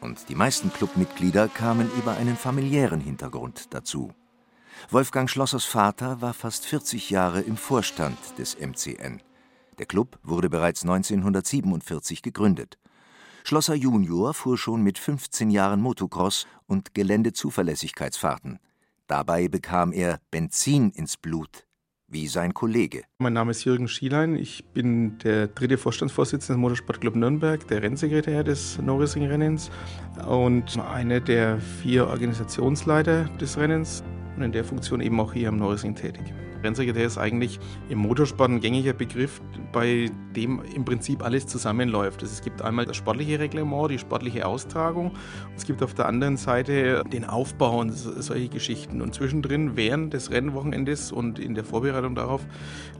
[0.00, 4.12] und die meisten Clubmitglieder kamen über einen familiären Hintergrund dazu.
[4.90, 9.20] Wolfgang Schlossers Vater war fast 40 Jahre im Vorstand des MCN.
[9.78, 12.78] Der Club wurde bereits 1947 gegründet.
[13.48, 18.58] Schlosser Junior fuhr schon mit 15 Jahren Motocross und Geländezuverlässigkeitsfahrten.
[19.06, 21.64] Dabei bekam er Benzin ins Blut,
[22.08, 23.04] wie sein Kollege.
[23.18, 24.34] Mein Name ist Jürgen Schielein.
[24.34, 29.70] Ich bin der dritte Vorstandsvorsitzende des Motorsportclub Nürnberg, der Rennsekretär des Norrising-Rennens
[30.26, 34.02] und einer der vier Organisationsleiter des Rennens
[34.36, 36.34] und in der Funktion eben auch hier am Norrising tätig.
[36.66, 39.40] Rennsekretär ist eigentlich im Motorsport ein gängiger Begriff,
[39.72, 42.22] bei dem im Prinzip alles zusammenläuft.
[42.22, 45.10] Also es gibt einmal das sportliche Reglement, die sportliche Austragung.
[45.10, 49.00] Und es gibt auf der anderen Seite den Aufbau und solche Geschichten.
[49.00, 52.46] Und zwischendrin, während des Rennwochenendes und in der Vorbereitung darauf,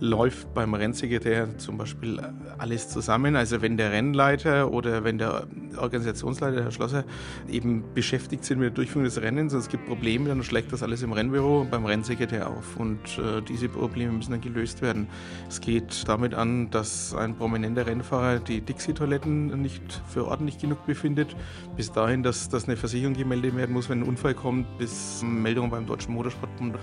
[0.00, 2.20] läuft beim Rennsekretär zum Beispiel
[2.59, 3.37] alles zusammen.
[3.37, 7.05] Also wenn der Rennleiter oder wenn der Organisationsleiter, Herr Schlosser,
[7.50, 10.83] eben beschäftigt sind mit der Durchführung des Rennens und es gibt Probleme, dann schlägt das
[10.83, 12.76] alles im Rennbüro beim Rennsekretär auf.
[12.76, 15.08] Und äh, diese Probleme müssen dann gelöst werden.
[15.48, 21.34] Es geht damit an, dass ein prominenter Rennfahrer die Dixie-Toiletten nicht für ordentlich genug befindet,
[21.76, 25.70] bis dahin, dass, dass eine Versicherung gemeldet werden muss, wenn ein Unfall kommt, bis Meldungen
[25.70, 26.76] beim Deutschen Motorsportbund,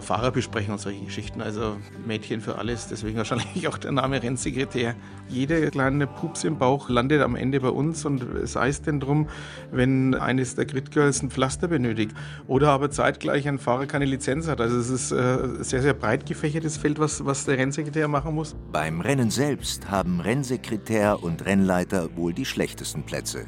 [0.00, 1.42] Fahrerbesprechungen und solche Geschichten.
[1.42, 4.94] Also Mädchen für alles, deswegen wahrscheinlich auch der Name Rennsekretär.
[5.28, 9.28] Jeder kleine Pups im Bauch landet am Ende bei uns und es denn drum,
[9.70, 14.48] wenn eines der Grid Girls ein Pflaster benötigt oder aber zeitgleich ein Fahrer keine Lizenz
[14.48, 14.60] hat.
[14.60, 18.56] Also es ist äh, sehr, sehr breit gefächertes Feld, was, was der Rennsekretär machen muss.
[18.72, 23.46] Beim Rennen selbst haben Rennsekretär und Rennleiter wohl die schlechtesten Plätze.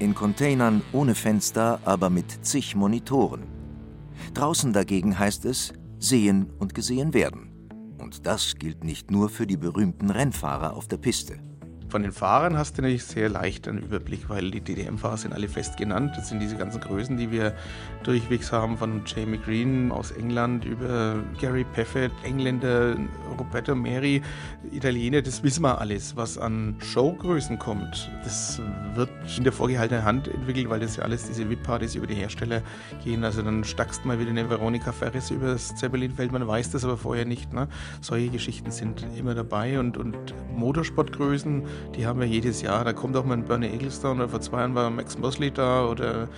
[0.00, 3.42] In Containern ohne Fenster, aber mit zig Monitoren.
[4.32, 7.50] Draußen dagegen heißt es sehen und gesehen werden.
[7.98, 11.40] Und das gilt nicht nur für die berühmten Rennfahrer auf der Piste.
[11.88, 15.48] Von den Fahrern hast du natürlich sehr leicht einen Überblick, weil die DDM-Fahrer sind alle
[15.48, 16.12] fest genannt.
[16.16, 17.54] Das sind diese ganzen Größen, die wir
[18.02, 22.94] durchwegs haben, von Jamie Green aus England über Gary Paffett, Engländer,
[23.38, 24.20] Roberto Meri,
[24.70, 25.22] Italiener.
[25.22, 26.14] Das wissen wir alles.
[26.14, 28.60] Was an Showgrößen kommt, das
[28.94, 32.60] wird in der vorgehaltenen Hand entwickelt, weil das ja alles diese VIP-Partys über die Hersteller
[33.02, 33.24] gehen.
[33.24, 36.98] Also dann stackst mal wieder eine Veronika Ferris über das Zeppelinfeld, man weiß das aber
[36.98, 37.54] vorher nicht.
[37.54, 37.66] Ne?
[38.02, 41.62] Solche Geschichten sind immer dabei und, und Motorsportgrößen
[41.96, 42.84] die haben wir jedes Jahr.
[42.84, 45.86] Da kommt auch mal ein Bernie Ecclestone oder vor zwei Jahren war Max Mosley da
[45.86, 46.28] oder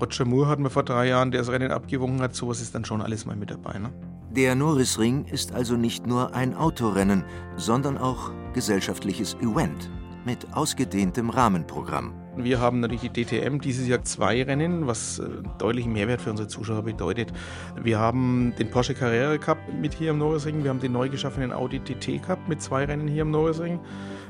[0.00, 2.34] Roger Moore hatten wir vor drei Jahren, der das Rennen abgewogen hat.
[2.34, 3.78] Sowas ist dann schon alles mal mit dabei.
[3.78, 3.90] Ne?
[4.30, 7.24] Der Norrisring ist also nicht nur ein Autorennen,
[7.56, 9.90] sondern auch gesellschaftliches Event
[10.24, 12.12] mit ausgedehntem Rahmenprogramm.
[12.44, 15.24] Wir haben natürlich die DTM dieses Jahr zwei Rennen, was äh,
[15.58, 17.32] deutlichen Mehrwert für unsere Zuschauer bedeutet.
[17.82, 21.52] Wir haben den Porsche Carrera Cup mit hier am Norrisring, wir haben den neu geschaffenen
[21.52, 23.80] Audi TT Cup mit zwei Rennen hier am Norrisring.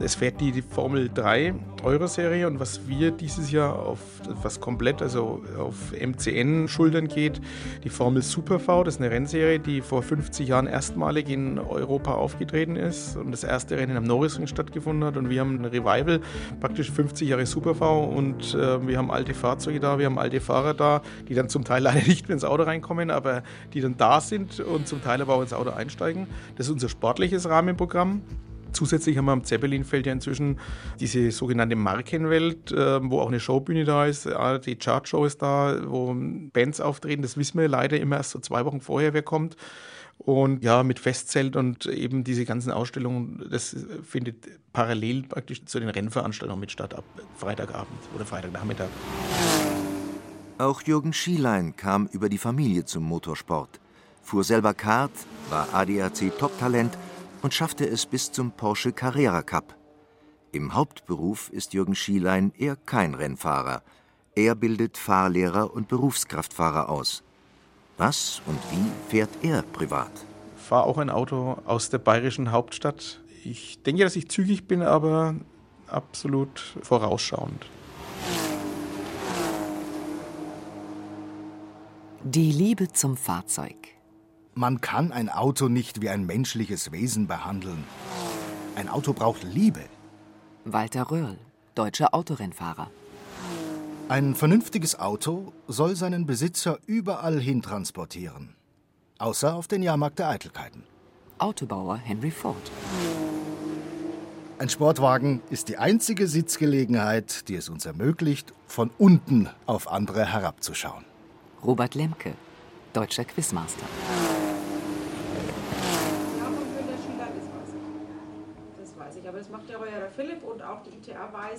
[0.00, 2.46] Es fährt die, Formel 3 Euro-Serie.
[2.46, 3.98] Und was wir dieses Jahr auf
[4.42, 7.40] was komplett, also auf MCN-Schultern geht,
[7.82, 12.14] die Formel Super V, das ist eine Rennserie, die vor 50 Jahren erstmalig in Europa
[12.14, 15.16] aufgetreten ist und das erste Rennen am Norrisring stattgefunden hat.
[15.16, 16.20] Und wir haben ein Revival,
[16.60, 20.40] praktisch 50 Jahre Super V und äh, wir haben alte Fahrzeuge da, wir haben alte
[20.40, 23.42] Fahrer da, die dann zum Teil leider nicht mehr ins Auto reinkommen, aber
[23.74, 26.26] die dann da sind und zum Teil aber auch ins Auto einsteigen.
[26.56, 28.22] Das ist unser sportliches Rahmenprogramm.
[28.72, 30.58] Zusätzlich haben wir am Zeppelinfeld ja inzwischen
[31.00, 34.28] diese sogenannte Markenwelt, äh, wo auch eine Showbühne da ist.
[34.66, 36.14] Die Chartshow ist da, wo
[36.52, 37.22] Bands auftreten.
[37.22, 39.56] Das wissen wir leider immer erst so zwei Wochen vorher, wer kommt.
[40.18, 45.88] Und ja, mit Festzelt und eben diese ganzen Ausstellungen, das findet parallel praktisch zu den
[45.88, 47.04] Rennveranstaltungen mit statt, ab
[47.36, 48.88] Freitagabend oder Freitagnachmittag.
[50.58, 53.80] Auch Jürgen Schielein kam über die Familie zum Motorsport,
[54.22, 55.12] fuhr selber Kart,
[55.50, 56.98] war ADAC Top-Talent
[57.42, 59.76] und schaffte es bis zum Porsche Carrera Cup.
[60.50, 63.82] Im Hauptberuf ist Jürgen Schielein eher kein Rennfahrer.
[64.34, 67.22] Er bildet Fahrlehrer und Berufskraftfahrer aus.
[67.98, 70.12] Was und wie fährt er privat?
[70.56, 73.20] Ich fahre auch ein Auto aus der bayerischen Hauptstadt.
[73.44, 75.34] Ich denke, dass ich zügig bin, aber
[75.88, 77.66] absolut vorausschauend.
[82.22, 83.74] Die Liebe zum Fahrzeug.
[84.54, 87.82] Man kann ein Auto nicht wie ein menschliches Wesen behandeln.
[88.76, 89.80] Ein Auto braucht Liebe.
[90.64, 91.38] Walter Röhrl,
[91.74, 92.90] deutscher Autorennfahrer.
[94.08, 98.54] Ein vernünftiges Auto soll seinen Besitzer überall hin transportieren.
[99.18, 100.84] Außer auf den Jahrmarkt der Eitelkeiten.
[101.36, 102.56] Autobauer Henry Ford.
[104.58, 111.04] Ein Sportwagen ist die einzige Sitzgelegenheit, die es uns ermöglicht, von unten auf andere herabzuschauen.
[111.62, 112.32] Robert Lemke,
[112.94, 113.84] deutscher Quizmaster.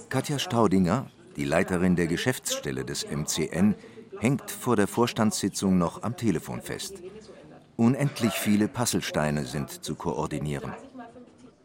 [0.10, 3.74] Katja Staudinger, die Leiterin der Geschäftsstelle des MCN,
[4.20, 7.02] hängt vor der Vorstandssitzung noch am Telefon fest.
[7.78, 10.74] Unendlich viele Puzzlesteine sind zu koordinieren.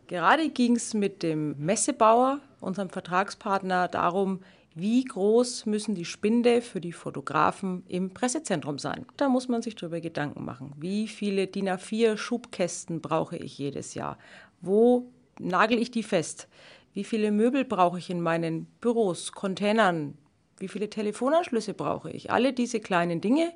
[0.06, 4.40] Gerade ging es mit dem Messebauer, unserem Vertragspartner, darum,
[4.76, 9.06] wie groß müssen die Spinde für die Fotografen im Pressezentrum sein.
[9.16, 10.72] Da muss man sich darüber Gedanken machen.
[10.78, 14.18] Wie viele DIN A4 Schubkästen brauche ich jedes Jahr?
[14.60, 15.10] Wo
[15.40, 16.46] nagel ich die fest?
[16.94, 20.16] Wie viele Möbel brauche ich in meinen Büros, Containern?
[20.58, 22.30] Wie viele Telefonanschlüsse brauche ich?
[22.30, 23.52] Alle diese kleinen Dinge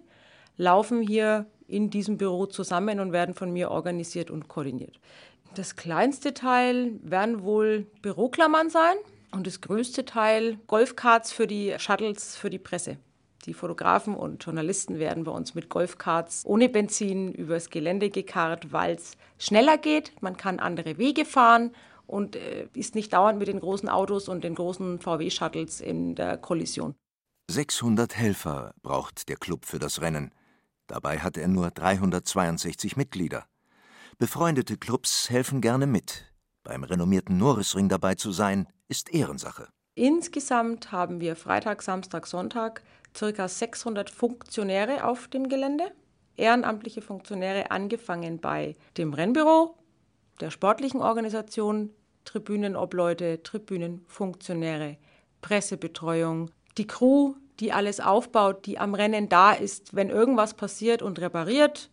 [0.57, 4.99] laufen hier in diesem Büro zusammen und werden von mir organisiert und koordiniert.
[5.55, 8.97] Das kleinste Teil werden wohl Büroklammern sein
[9.31, 12.97] und das größte Teil Golfkarts für die Shuttles für die Presse.
[13.47, 18.97] Die Fotografen und Journalisten werden bei uns mit Golfkarts ohne Benzin übers Gelände gekarrt, weil
[18.97, 20.11] es schneller geht.
[20.21, 21.71] Man kann andere Wege fahren
[22.09, 26.39] und äh, ist nicht dauernd mit den großen Autos und den großen VW-Shuttles in der
[26.39, 26.95] Kollision.
[27.51, 30.35] 600 Helfer braucht der Club für das Rennen.
[30.87, 33.47] Dabei hat er nur 362 Mitglieder.
[34.19, 36.33] Befreundete Clubs helfen gerne mit.
[36.65, 39.69] Beim renommierten Norrisring dabei zu sein, ist Ehrensache.
[39.95, 42.83] Insgesamt haben wir Freitag, Samstag, Sonntag
[43.19, 43.49] ca.
[43.49, 45.93] 600 Funktionäre auf dem Gelände.
[46.37, 49.77] Ehrenamtliche Funktionäre angefangen bei dem Rennbüro,
[50.41, 51.91] der sportlichen Organisation,
[52.29, 54.99] Tribünenobleute, Tribünenfunktionäre,
[55.41, 61.19] Pressebetreuung, die Crew, die alles aufbaut, die am Rennen da ist, wenn irgendwas passiert und
[61.21, 61.91] repariert.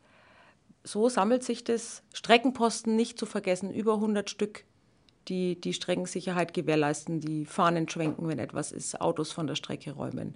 [0.83, 2.03] So sammelt sich das.
[2.13, 4.65] Streckenposten nicht zu vergessen, über 100 Stück
[5.27, 10.35] die die Streckensicherheit gewährleisten, die Fahnen schwenken, wenn etwas ist, Autos von der Strecke räumen.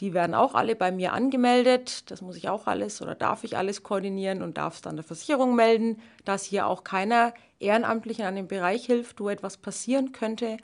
[0.00, 2.10] Die werden auch alle bei mir angemeldet.
[2.10, 5.04] Das muss ich auch alles oder darf ich alles koordinieren und darf es dann der
[5.04, 10.56] Versicherung melden, dass hier auch keiner ehrenamtlich in einem Bereich hilft, wo etwas passieren könnte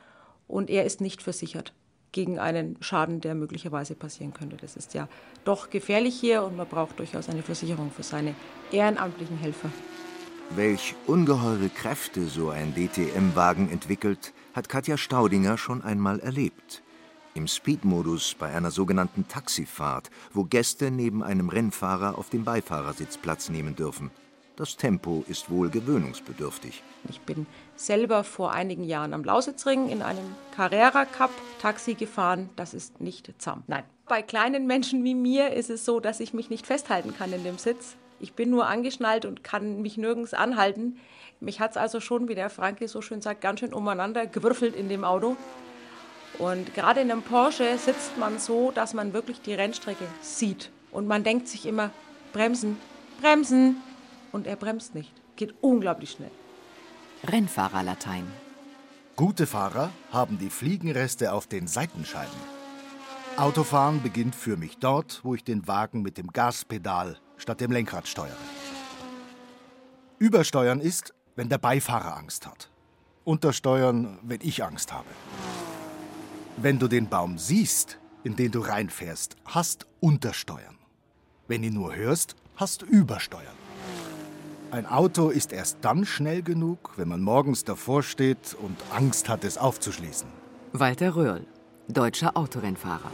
[0.47, 1.73] und er ist nicht versichert
[2.13, 4.57] gegen einen Schaden, der möglicherweise passieren könnte.
[4.57, 5.09] Das ist ja
[5.45, 8.35] doch gefährlich hier und man braucht durchaus eine Versicherung für seine
[8.73, 9.71] ehrenamtlichen Helfer.
[10.51, 16.83] Welch ungeheure Kräfte so ein DTM-Wagen entwickelt, hat Katja Staudinger schon einmal erlebt.
[17.39, 23.49] Im Speed-Modus bei einer sogenannten Taxifahrt, wo Gäste neben einem Rennfahrer auf dem Beifahrersitz Platz
[23.49, 24.11] nehmen dürfen.
[24.57, 26.83] Das Tempo ist wohl gewöhnungsbedürftig.
[27.09, 27.47] Ich bin
[27.77, 31.31] selber vor einigen Jahren am Lausitzring in einem Carrera Cup
[31.63, 32.51] Taxi gefahren.
[32.57, 33.63] Das ist nicht zahm.
[33.69, 33.85] Nein.
[34.09, 37.45] Bei kleinen Menschen wie mir ist es so, dass ich mich nicht festhalten kann in
[37.45, 37.95] dem Sitz.
[38.19, 40.99] Ich bin nur angeschnallt und kann mich nirgends anhalten.
[41.39, 44.75] Mich hat es also schon, wie der Franke so schön sagt, ganz schön umeinander gewürfelt
[44.75, 45.37] in dem Auto.
[46.39, 50.71] Und gerade in einem Porsche sitzt man so, dass man wirklich die Rennstrecke sieht.
[50.93, 51.91] Und man denkt sich immer,
[52.33, 52.79] bremsen,
[53.21, 53.77] bremsen.
[54.31, 55.13] Und er bremst nicht.
[55.37, 56.31] Geht unglaublich schnell.
[57.27, 58.27] Rennfahrerlatein.
[59.17, 62.59] Gute Fahrer haben die Fliegenreste auf den Seitenscheiben.
[63.37, 68.07] Autofahren beginnt für mich dort, wo ich den Wagen mit dem Gaspedal statt dem Lenkrad
[68.07, 68.37] steuere.
[70.19, 72.71] Übersteuern ist, wenn der Beifahrer Angst hat.
[73.25, 75.07] Untersteuern, wenn ich Angst habe.
[76.61, 80.77] Wenn du den Baum siehst, in den du reinfährst, hast Untersteuern.
[81.47, 83.55] Wenn ihn nur hörst, hast Übersteuern.
[84.73, 89.45] Ein Auto ist erst dann schnell genug, wenn man morgens davor steht und Angst hat,
[89.45, 90.27] es aufzuschließen.
[90.73, 91.47] Walter Röhrl,
[91.87, 93.13] deutscher Autorennfahrer.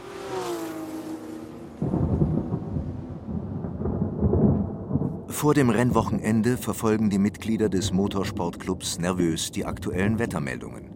[5.27, 10.94] Vor dem Rennwochenende verfolgen die Mitglieder des Motorsportclubs nervös die aktuellen Wettermeldungen.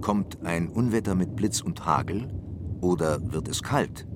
[0.00, 2.28] Kommt ein Unwetter mit Blitz und Hagel
[2.80, 4.06] oder wird es kalt?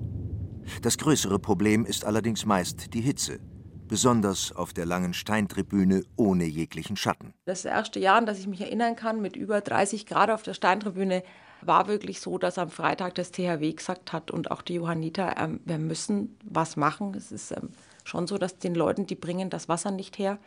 [0.81, 3.39] Das größere Problem ist allerdings meist die Hitze,
[3.87, 7.35] besonders auf der langen Steintribüne ohne jeglichen Schatten.
[7.45, 10.55] Das erste Jahr, an das ich mich erinnern kann, mit über 30 Grad auf der
[10.55, 11.21] Steintribüne,
[11.61, 15.59] war wirklich so, dass am Freitag das THW gesagt hat und auch die Johanniter, ähm,
[15.65, 17.13] wir müssen was machen.
[17.15, 17.69] Es ist ähm,
[18.03, 20.39] schon so, dass den Leuten, die bringen das Wasser nicht her.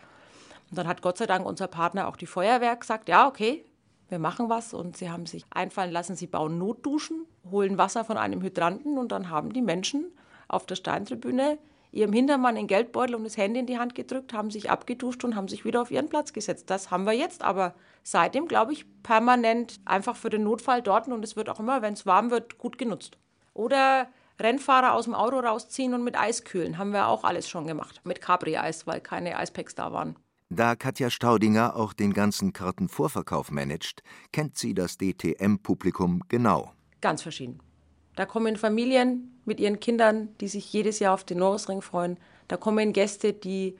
[0.71, 3.65] Und dann hat Gott sei Dank unser Partner auch die Feuerwehr gesagt, ja, okay,
[4.09, 4.75] wir machen was.
[4.75, 9.13] Und sie haben sich einfallen lassen, sie bauen Notduschen, holen Wasser von einem Hydranten und
[9.13, 10.07] dann haben die Menschen
[10.49, 11.59] auf der Steintribüne
[11.91, 15.35] ihrem Hintermann den Geldbeutel und das Handy in die Hand gedrückt, haben sich abgeduscht und
[15.35, 16.71] haben sich wieder auf ihren Platz gesetzt.
[16.71, 21.25] Das haben wir jetzt aber seitdem, glaube ich, permanent einfach für den Notfall dort und
[21.25, 23.17] es wird auch immer, wenn es warm wird, gut genutzt.
[23.55, 24.09] Oder
[24.41, 28.01] Rennfahrer aus dem Auto rausziehen und mit Eis kühlen, haben wir auch alles schon gemacht.
[28.05, 30.17] Mit Capri-Eis, weil keine Eispacks da waren.
[30.51, 36.73] Da Katja Staudinger auch den ganzen Kartenvorverkauf managt, kennt sie das DTM-Publikum genau.
[37.03, 37.61] Ganz verschieden.
[38.17, 42.19] Da kommen Familien mit ihren Kindern, die sich jedes Jahr auf den Norrisring freuen.
[42.49, 43.77] Da kommen Gäste, die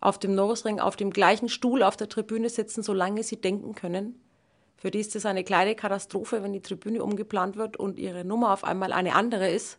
[0.00, 4.14] auf dem Norrisring auf dem gleichen Stuhl auf der Tribüne sitzen, solange sie denken können.
[4.76, 8.52] Für die ist es eine kleine Katastrophe, wenn die Tribüne umgeplant wird und ihre Nummer
[8.52, 9.78] auf einmal eine andere ist.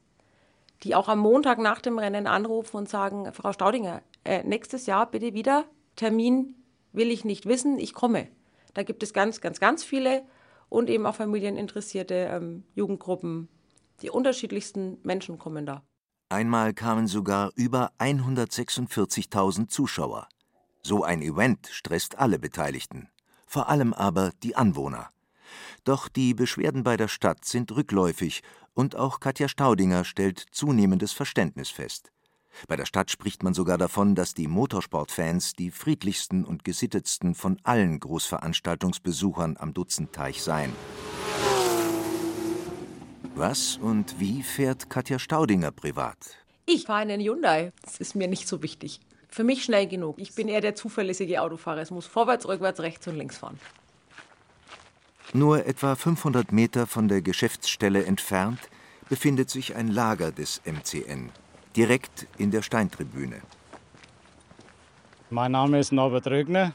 [0.83, 5.09] Die auch am Montag nach dem Rennen anrufen und sagen, Frau Staudinger, äh, nächstes Jahr
[5.09, 6.55] bitte wieder, Termin
[6.91, 8.27] will ich nicht wissen, ich komme.
[8.73, 10.23] Da gibt es ganz, ganz, ganz viele
[10.69, 13.49] und eben auch familieninteressierte ähm, Jugendgruppen,
[14.01, 15.83] die unterschiedlichsten Menschen kommen da.
[16.29, 20.27] Einmal kamen sogar über 146.000 Zuschauer.
[20.81, 23.09] So ein Event stresst alle Beteiligten,
[23.45, 25.09] vor allem aber die Anwohner.
[25.83, 28.41] Doch die Beschwerden bei der Stadt sind rückläufig
[28.73, 32.12] und auch Katja Staudinger stellt zunehmendes Verständnis fest.
[32.67, 37.57] Bei der Stadt spricht man sogar davon, dass die Motorsportfans die friedlichsten und gesittetsten von
[37.63, 40.73] allen Großveranstaltungsbesuchern am Dutzendteich seien.
[43.35, 46.17] Was und wie fährt Katja Staudinger privat?
[46.65, 47.73] Ich fahre einen Hyundai.
[47.81, 48.99] Das ist mir nicht so wichtig.
[49.27, 50.19] Für mich schnell genug.
[50.19, 51.81] Ich bin eher der zuverlässige Autofahrer.
[51.81, 53.59] Es muss vorwärts, rückwärts, rechts und links fahren.
[55.33, 58.59] Nur etwa 500 Meter von der Geschäftsstelle entfernt
[59.09, 61.31] befindet sich ein Lager des MCN,
[61.75, 63.41] direkt in der Steintribüne.
[65.29, 66.73] Mein Name ist Norbert Rögner.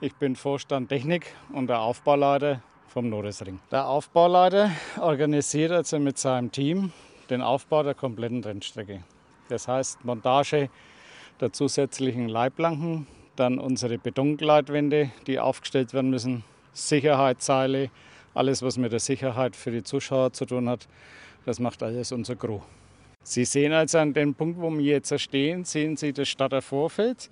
[0.00, 3.58] Ich bin Vorstand Technik und der Aufbauleiter vom Nordesring.
[3.70, 4.70] Der Aufbauleiter
[5.00, 6.92] organisiert also mit seinem Team
[7.28, 9.02] den Aufbau der kompletten Rennstrecke.
[9.48, 10.70] Das heißt Montage
[11.40, 13.06] der zusätzlichen Leitplanken,
[13.36, 17.90] dann unsere Betongleitwände, die aufgestellt werden müssen, Sicherheitsseile,
[18.34, 20.86] alles was mit der Sicherheit für die Zuschauer zu tun hat,
[21.46, 22.60] das macht alles unser Crew.
[23.22, 27.30] Sie sehen also an dem Punkt, wo wir jetzt stehen, sehen Sie das Stadter Vorfeld.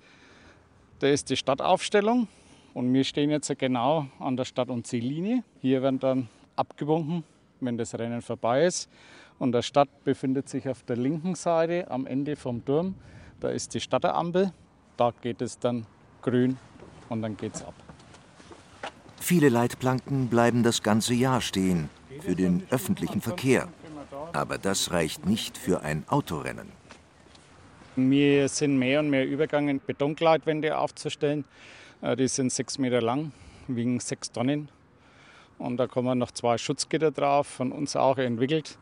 [0.99, 2.27] Da ist die Stadtaufstellung
[2.73, 5.43] Und wir stehen jetzt genau an der Stadt- und Ziellinie.
[5.61, 7.23] Hier werden dann abgewunken,
[7.59, 8.89] wenn das Rennen vorbei ist.
[9.39, 12.95] Und der Stadt befindet sich auf der linken Seite am Ende vom Turm.
[13.39, 14.53] Da ist die Stadterampel.
[14.97, 15.85] Da geht es dann
[16.21, 16.57] grün
[17.07, 17.73] und dann geht es ab.
[19.19, 21.89] Viele Leitplanken bleiben das ganze Jahr stehen
[22.21, 23.69] für den öffentlichen Verkehr.
[24.33, 26.71] Aber das reicht nicht für ein Autorennen.
[27.95, 31.45] Wir sind mehr und mehr übergegangen, Betongleitwände aufzustellen.
[32.01, 33.31] Äh, die sind sechs Meter lang,
[33.67, 34.69] wiegen sechs Tonnen.
[35.57, 38.77] Und da kommen noch zwei Schutzgitter drauf, von uns auch entwickelt.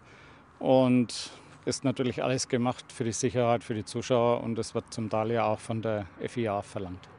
[0.60, 1.32] Und
[1.68, 5.32] ist natürlich alles gemacht für die Sicherheit, für die Zuschauer und das wird zum Teil
[5.32, 7.10] ja auch von der FIA verlangt.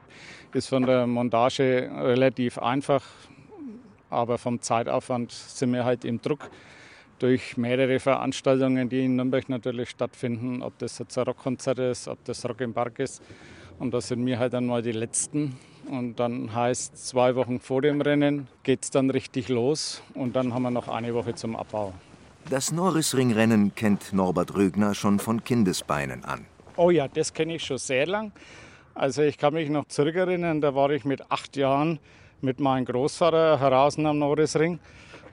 [0.55, 3.05] Ist von der Montage relativ einfach,
[4.09, 6.49] aber vom Zeitaufwand sind wir halt im Druck
[7.19, 12.25] durch mehrere Veranstaltungen, die in Nürnberg natürlich stattfinden, ob das jetzt ein Rockkonzert ist, ob
[12.25, 13.23] das Rock im Park ist.
[13.79, 15.57] Und da sind wir halt dann mal die Letzten.
[15.89, 20.53] Und dann heißt zwei Wochen vor dem Rennen geht es dann richtig los und dann
[20.53, 21.95] haben wir noch eine Woche zum Abbau.
[22.51, 26.47] Das Norrisringrennen kennt Norbert Rögner schon von Kindesbeinen an.
[26.77, 28.33] Oh ja, das kenne ich schon sehr lang.
[28.95, 31.99] Also ich kann mich noch zurückerinnern, da war ich mit acht Jahren
[32.41, 34.79] mit meinem Großvater heraus am Norrisring.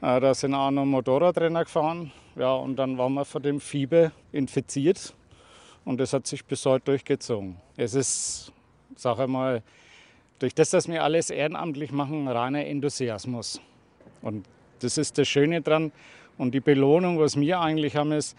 [0.02, 2.12] Äh, da sind auch noch Motorradrenner gefahren.
[2.36, 5.14] Ja, und dann waren wir von dem Fieber infiziert.
[5.86, 7.58] Und das hat sich bis heute durchgezogen.
[7.78, 8.52] Es ist,
[8.96, 9.62] sage ich mal,
[10.40, 13.62] durch das, dass wir alles ehrenamtlich machen, reiner Enthusiasmus.
[14.22, 14.46] Und
[14.80, 15.92] das ist das Schöne dran.
[16.38, 18.36] Und die Belohnung, was wir eigentlich haben, ist,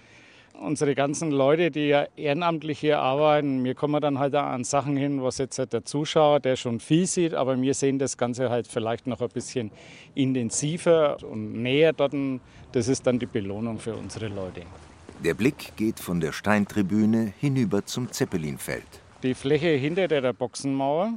[0.60, 5.22] unsere ganzen Leute, die ja ehrenamtlich hier arbeiten, wir kommen dann halt an Sachen hin,
[5.22, 8.66] was jetzt halt der Zuschauer, der schon viel sieht, aber wir sehen das Ganze halt
[8.66, 9.70] vielleicht noch ein bisschen
[10.14, 12.14] intensiver und näher dort.
[12.72, 14.62] Das ist dann die Belohnung für unsere Leute.
[15.24, 18.86] Der Blick geht von der Steintribüne hinüber zum Zeppelinfeld.
[19.22, 21.14] Die Fläche hinter der Boxenmauer,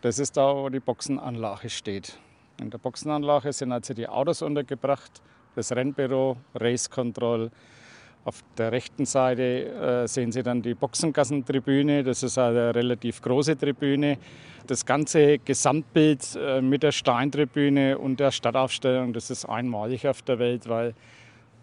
[0.00, 2.18] das ist da, wo die Boxenanlage steht.
[2.60, 5.22] In der Boxenanlage sind also die Autos untergebracht
[5.58, 7.50] das Rennbüro, Race Control.
[8.28, 12.04] Auf der rechten Seite äh, sehen Sie dann die Boxengassentribüne.
[12.04, 14.18] Das ist eine relativ große Tribüne.
[14.66, 20.38] Das ganze Gesamtbild äh, mit der Steintribüne und der Stadtaufstellung, das ist einmalig auf der
[20.38, 20.92] Welt, weil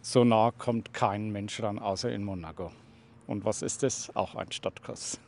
[0.02, 2.72] so nah kommt kein Mensch ran, außer in Monaco.
[3.28, 4.16] Und was ist das?
[4.16, 5.20] Auch ein Stadtkurs.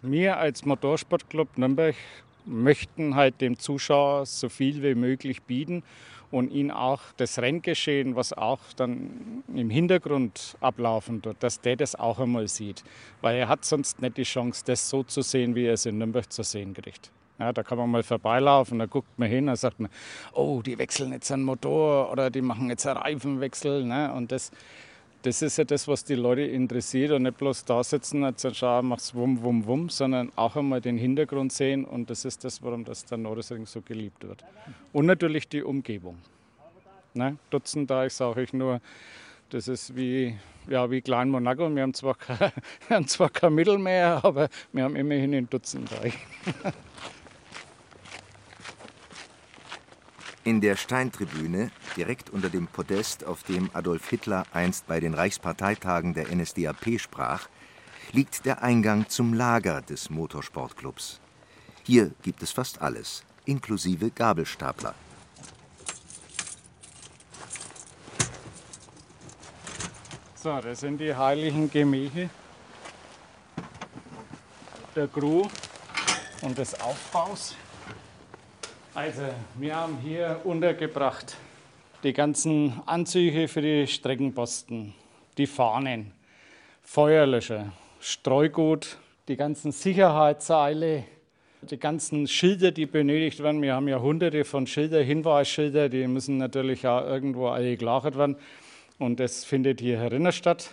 [0.00, 1.96] Wir als Motorsportclub Nürnberg
[2.44, 5.82] möchten halt dem Zuschauer so viel wie möglich bieten
[6.30, 11.94] und ihn auch das Renngeschehen, was auch dann im Hintergrund ablaufen wird, dass der das
[11.94, 12.84] auch einmal sieht.
[13.20, 15.98] Weil er hat sonst nicht die Chance, das so zu sehen, wie er es in
[15.98, 17.10] Nürnberg zu sehen kriegt.
[17.38, 19.90] Ja, da kann man mal vorbeilaufen, da guckt man hin und sagt man,
[20.32, 23.84] oh, die wechseln jetzt einen Motor oder die machen jetzt einen Reifenwechsel.
[23.84, 24.12] Ne?
[24.14, 24.50] Und das,
[25.26, 28.54] das ist ja das, was die Leute interessiert und nicht bloß da sitzen und sagen,
[28.54, 32.62] schau, mach's wum, wum, wum, sondern auch einmal den Hintergrund sehen und das ist das,
[32.62, 34.44] warum das der Nordesring so geliebt wird.
[34.92, 36.16] Und natürlich die Umgebung.
[37.12, 37.38] Ne?
[37.50, 38.80] Dutzend da, ich sage ich nur,
[39.50, 40.36] das ist wie,
[40.68, 41.74] ja, wie Klein Monaco.
[41.74, 42.38] Wir haben, zwar kein,
[42.86, 45.90] wir haben zwar kein Mittelmeer, aber wir haben immerhin ein Dutzend
[50.46, 56.14] In der Steintribüne, direkt unter dem Podest, auf dem Adolf Hitler einst bei den Reichsparteitagen
[56.14, 57.48] der NSDAP sprach,
[58.12, 61.18] liegt der Eingang zum Lager des Motorsportclubs.
[61.82, 64.94] Hier gibt es fast alles, inklusive Gabelstapler.
[70.36, 72.30] So, das sind die heiligen Gemächer
[74.94, 75.42] der Crew
[76.42, 77.56] und des Aufbaus.
[78.96, 79.24] Also,
[79.56, 81.36] wir haben hier untergebracht
[82.02, 84.94] die ganzen Anzüge für die Streckenposten,
[85.36, 86.12] die Fahnen,
[86.80, 88.96] Feuerlöscher, Streugut,
[89.28, 91.04] die ganzen Sicherheitsseile,
[91.60, 93.60] die ganzen Schilder, die benötigt werden.
[93.60, 98.36] Wir haben ja hunderte von Schilder, Hinweisschilder, die müssen natürlich auch irgendwo alle gelagert werden.
[98.98, 100.70] Und das findet hier herinnen statt.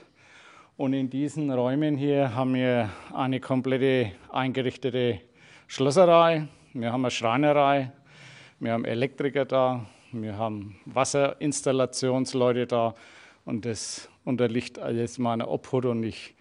[0.77, 5.19] Und in diesen Räumen hier haben wir eine komplette eingerichtete
[5.67, 7.91] Schlosserei, wir haben eine Schreinerei,
[8.63, 12.95] wir haben Elektriker da, wir haben Wasserinstallationsleute da
[13.43, 16.35] und das unterliegt alles meiner Obhut und ich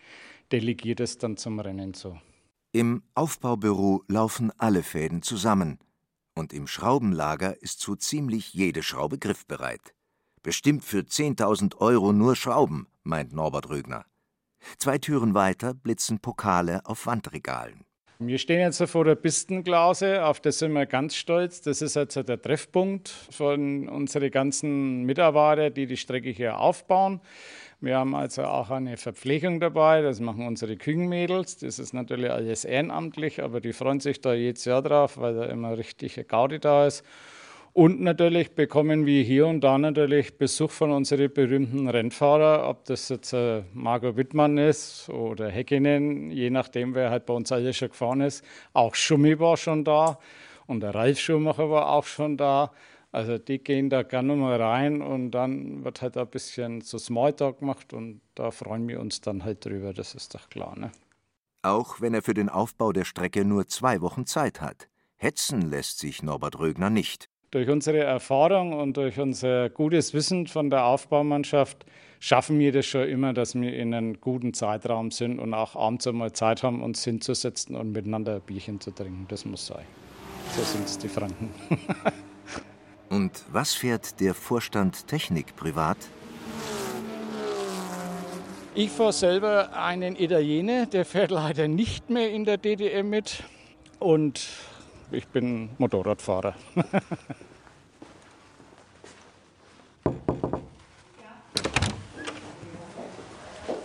[0.52, 2.16] delegiere das dann zum Rennen so.
[2.70, 5.78] Im Aufbaubüro laufen alle Fäden zusammen
[6.34, 9.94] und im Schraubenlager ist so ziemlich jede Schraube griffbereit.
[10.42, 14.06] Bestimmt für 10.000 Euro nur Schrauben, meint Norbert Rögner.
[14.78, 17.84] Zwei Türen weiter blitzen Pokale auf Wandregalen.
[18.24, 21.60] Wir stehen jetzt vor der Pistenglase, auf das sind wir ganz stolz.
[21.60, 27.20] Das ist jetzt der Treffpunkt von unseren ganzen Mitarbeitern, die die Strecke hier aufbauen.
[27.80, 31.58] Wir haben also auch eine Verpflegung dabei, das machen unsere Küchenmädels.
[31.58, 35.46] Das ist natürlich alles ehrenamtlich, aber die freuen sich da jedes Jahr drauf, weil da
[35.46, 37.04] immer richtig Gaudi da ist.
[37.74, 43.08] Und natürlich bekommen wir hier und da natürlich Besuch von unseren berühmten Rennfahrern, ob das
[43.08, 47.88] jetzt äh, Margot Wittmann ist oder Häkkinen, je nachdem, wer halt bei uns alles schon
[47.88, 48.44] gefahren ist.
[48.74, 50.18] Auch Schummi war schon da
[50.66, 52.72] und der Ralf Schumacher war auch schon da.
[53.10, 57.60] Also die gehen da gerne mal rein und dann wird halt ein bisschen so Smalltalk
[57.60, 60.78] gemacht und da freuen wir uns dann halt drüber, das ist doch klar.
[60.78, 60.92] Ne?
[61.62, 64.88] Auch wenn er für den Aufbau der Strecke nur zwei Wochen Zeit hat.
[65.16, 67.30] Hetzen lässt sich Norbert Rögner nicht.
[67.52, 71.84] Durch unsere Erfahrung und durch unser gutes Wissen von der Aufbaumannschaft
[72.18, 76.06] schaffen wir das schon immer, dass wir in einem guten Zeitraum sind und auch abends
[76.06, 79.26] einmal Zeit haben, uns hinzusetzen und miteinander ein Bierchen zu trinken.
[79.28, 79.84] Das muss sein.
[80.56, 81.50] So sind es die Franken.
[83.10, 85.98] Und was fährt der Vorstand Technik privat?
[88.74, 93.42] Ich fahre selber einen Italiener, der fährt leider nicht mehr in der DDM mit.
[93.98, 94.48] Und
[95.12, 96.54] ich bin Motorradfahrer.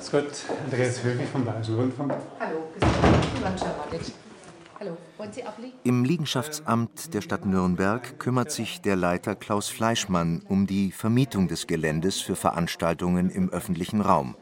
[0.08, 2.14] Grüß Gott, Andreas Höfig vom Bayerischen Rundfunk.
[2.40, 2.90] Hallo, grüß
[4.80, 5.78] Hallo, wollen Sie abliegen?
[5.84, 11.68] Im Liegenschaftsamt der Stadt Nürnberg kümmert sich der Leiter Klaus Fleischmann um die Vermietung des
[11.68, 14.38] Geländes für Veranstaltungen im öffentlichen Raum.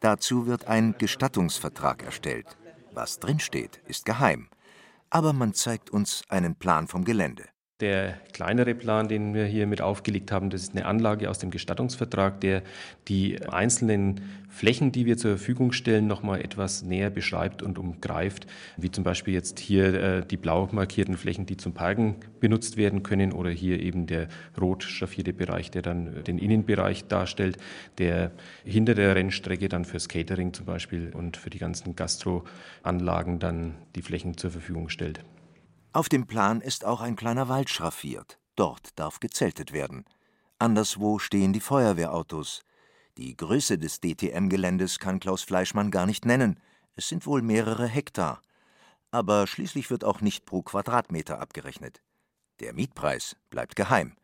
[0.00, 2.58] Dazu wird ein Gestattungsvertrag erstellt.
[2.92, 4.48] Was drinsteht, ist geheim.
[5.10, 7.48] Aber man zeigt uns einen Plan vom Gelände.
[7.80, 11.50] Der kleinere Plan, den wir hier mit aufgelegt haben, das ist eine Anlage aus dem
[11.50, 12.62] Gestattungsvertrag, der
[13.08, 14.20] die einzelnen
[14.50, 19.32] Flächen, die wir zur Verfügung stellen, nochmal etwas näher beschreibt und umgreift, wie zum Beispiel
[19.32, 23.80] jetzt hier äh, die blau markierten Flächen, die zum Parken benutzt werden können oder hier
[23.80, 24.28] eben der
[24.60, 27.56] rot schraffierte Bereich, der dann den Innenbereich darstellt,
[27.96, 33.76] der hinter der Rennstrecke dann fürs Catering zum Beispiel und für die ganzen Gastroanlagen dann
[33.96, 35.20] die Flächen zur Verfügung stellt.
[35.92, 38.38] Auf dem Plan ist auch ein kleiner Wald schraffiert.
[38.54, 40.04] Dort darf gezeltet werden.
[40.58, 42.62] Anderswo stehen die Feuerwehrautos.
[43.16, 46.60] Die Größe des DTM-Geländes kann Klaus Fleischmann gar nicht nennen.
[46.94, 48.40] Es sind wohl mehrere Hektar.
[49.10, 52.02] Aber schließlich wird auch nicht pro Quadratmeter abgerechnet.
[52.60, 54.14] Der Mietpreis bleibt geheim.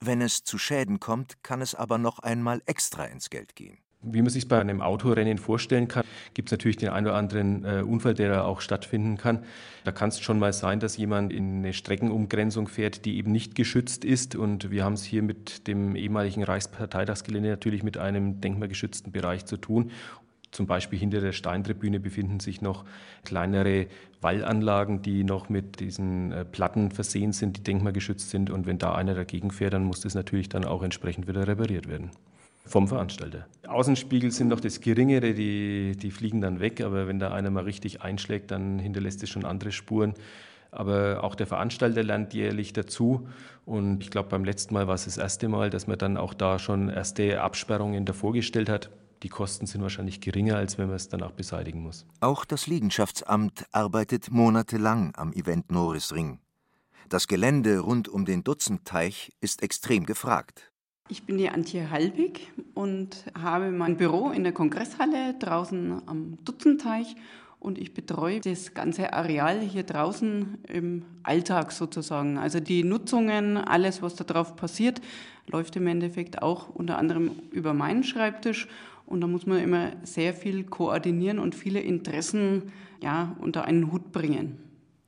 [0.00, 3.78] Wenn es zu Schäden kommt, kann es aber noch einmal extra ins Geld gehen.
[4.08, 6.04] Wie man sich bei einem Autorennen vorstellen kann,
[6.34, 9.40] gibt es natürlich den einen oder anderen äh, Unfall, der da auch stattfinden kann.
[9.84, 13.54] Da kann es schon mal sein, dass jemand in eine Streckenumgrenzung fährt, die eben nicht
[13.54, 14.36] geschützt ist.
[14.36, 19.56] Und wir haben es hier mit dem ehemaligen Reichsparteitagsgelände natürlich mit einem denkmalgeschützten Bereich zu
[19.56, 19.90] tun.
[20.52, 22.84] Zum Beispiel hinter der Steintribüne befinden sich noch
[23.24, 23.88] kleinere
[24.20, 28.50] Wallanlagen, die noch mit diesen äh, Platten versehen sind, die denkmalgeschützt sind.
[28.50, 31.88] Und wenn da einer dagegen fährt, dann muss das natürlich dann auch entsprechend wieder repariert
[31.88, 32.10] werden
[32.66, 33.46] vom Veranstalter.
[33.66, 37.64] Außenspiegel sind noch das Geringere, die, die fliegen dann weg, aber wenn da einer mal
[37.64, 40.14] richtig einschlägt, dann hinterlässt es schon andere Spuren.
[40.70, 43.28] Aber auch der Veranstalter lernt jährlich dazu.
[43.64, 46.34] Und ich glaube, beim letzten Mal war es das erste Mal, dass man dann auch
[46.34, 48.90] da schon erste Absperrungen davor gestellt hat.
[49.22, 52.04] Die Kosten sind wahrscheinlich geringer, als wenn man es danach beseitigen muss.
[52.20, 56.40] Auch das Liegenschaftsamt arbeitet monatelang am Event Norisring.
[57.08, 60.72] Das Gelände rund um den Dutzendteich ist extrem gefragt.
[61.08, 67.14] Ich bin die Antje Halbig und habe mein Büro in der Kongresshalle draußen am Dutzendteich
[67.60, 72.38] und ich betreue das ganze Areal hier draußen im Alltag sozusagen.
[72.38, 75.00] Also die Nutzungen, alles, was da drauf passiert,
[75.46, 78.66] läuft im Endeffekt auch unter anderem über meinen Schreibtisch
[79.06, 84.10] und da muss man immer sehr viel koordinieren und viele Interessen ja, unter einen Hut
[84.10, 84.58] bringen.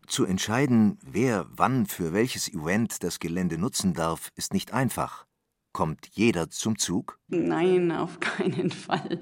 [0.06, 5.27] Zu entscheiden, wer wann für welches Event das Gelände nutzen darf, ist nicht einfach.
[5.72, 7.18] Kommt jeder zum Zug?
[7.28, 9.20] Nein, auf keinen Fall.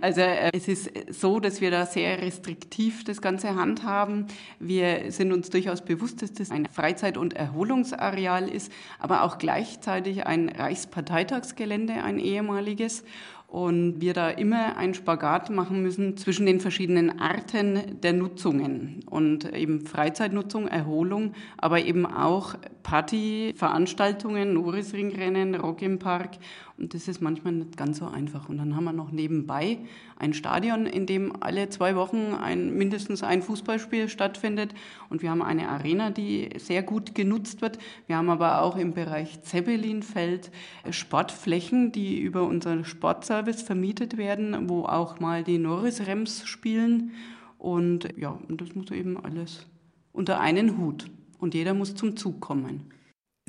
[0.00, 4.28] Also äh, es ist so, dass wir da sehr restriktiv das Ganze handhaben.
[4.60, 10.26] Wir sind uns durchaus bewusst, dass das ein Freizeit- und Erholungsareal ist, aber auch gleichzeitig
[10.26, 13.02] ein Reichsparteitagsgelände, ein ehemaliges
[13.48, 19.50] und wir da immer einen Spagat machen müssen zwischen den verschiedenen Arten der Nutzungen und
[19.56, 26.32] eben Freizeitnutzung, Erholung, aber eben auch Partyveranstaltungen, Norisringrennen, Rock im Park
[26.78, 28.48] und das ist manchmal nicht ganz so einfach.
[28.48, 29.78] Und dann haben wir noch nebenbei
[30.16, 34.74] ein Stadion, in dem alle zwei Wochen ein, mindestens ein Fußballspiel stattfindet.
[35.10, 37.78] Und wir haben eine Arena, die sehr gut genutzt wird.
[38.06, 40.52] Wir haben aber auch im Bereich Zeppelinfeld
[40.90, 47.10] Sportflächen, die über unseren Sportservice vermietet werden, wo auch mal die Norris-Rems spielen.
[47.58, 49.66] Und ja, das muss eben alles
[50.12, 51.10] unter einen Hut.
[51.40, 52.92] Und jeder muss zum Zug kommen.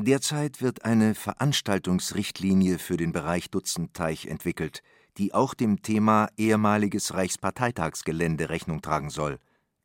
[0.02, 4.82] Derzeit wird eine Veranstaltungsrichtlinie für den Bereich Dutzendteich entwickelt,
[5.18, 9.40] die auch dem Thema ehemaliges Reichsparteitagsgelände Rechnung tragen soll,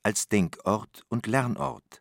[0.04, 2.00] als Denkort und Lernort.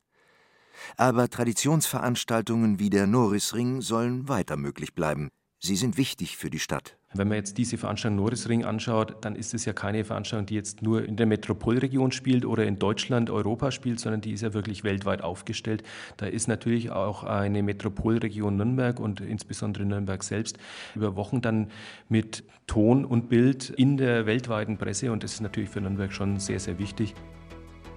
[0.95, 5.29] Aber Traditionsveranstaltungen wie der Norrisring sollen weiter möglich bleiben.
[5.65, 6.97] Sie sind wichtig für die Stadt.
[7.13, 10.81] Wenn man jetzt diese Veranstaltung Norrisring anschaut, dann ist es ja keine Veranstaltung, die jetzt
[10.81, 14.83] nur in der Metropolregion spielt oder in Deutschland, Europa spielt, sondern die ist ja wirklich
[14.83, 15.83] weltweit aufgestellt.
[16.17, 20.57] Da ist natürlich auch eine Metropolregion Nürnberg und insbesondere Nürnberg selbst
[20.95, 21.71] über Wochen dann
[22.09, 26.41] mit Ton und Bild in der weltweiten Presse und das ist natürlich für Nürnberg schon
[26.41, 27.15] sehr, sehr wichtig.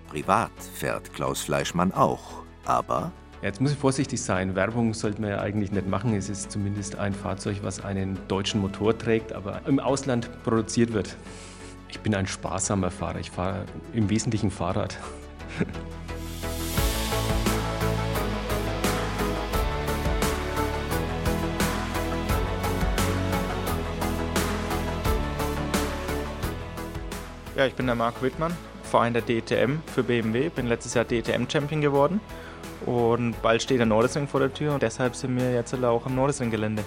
[0.06, 3.10] Privat fährt Klaus Fleischmann auch, aber
[3.42, 4.54] Jetzt muss ich vorsichtig sein.
[4.54, 6.14] Werbung sollte man ja eigentlich nicht machen.
[6.16, 11.16] Es ist zumindest ein Fahrzeug, was einen deutschen Motor trägt, aber im Ausland produziert wird.
[11.88, 13.18] Ich bin ein sparsamer Fahrer.
[13.18, 14.96] Ich fahre im Wesentlichen Fahrrad.
[27.54, 31.06] Ja, ich bin der Marc Wittmann, fahre in der DTM für BMW, bin letztes Jahr
[31.06, 32.20] DTM-Champion geworden
[32.84, 36.14] und bald steht der Nordesring vor der Tür und deshalb sind wir jetzt auch am
[36.14, 36.84] Nordesring-Gelände.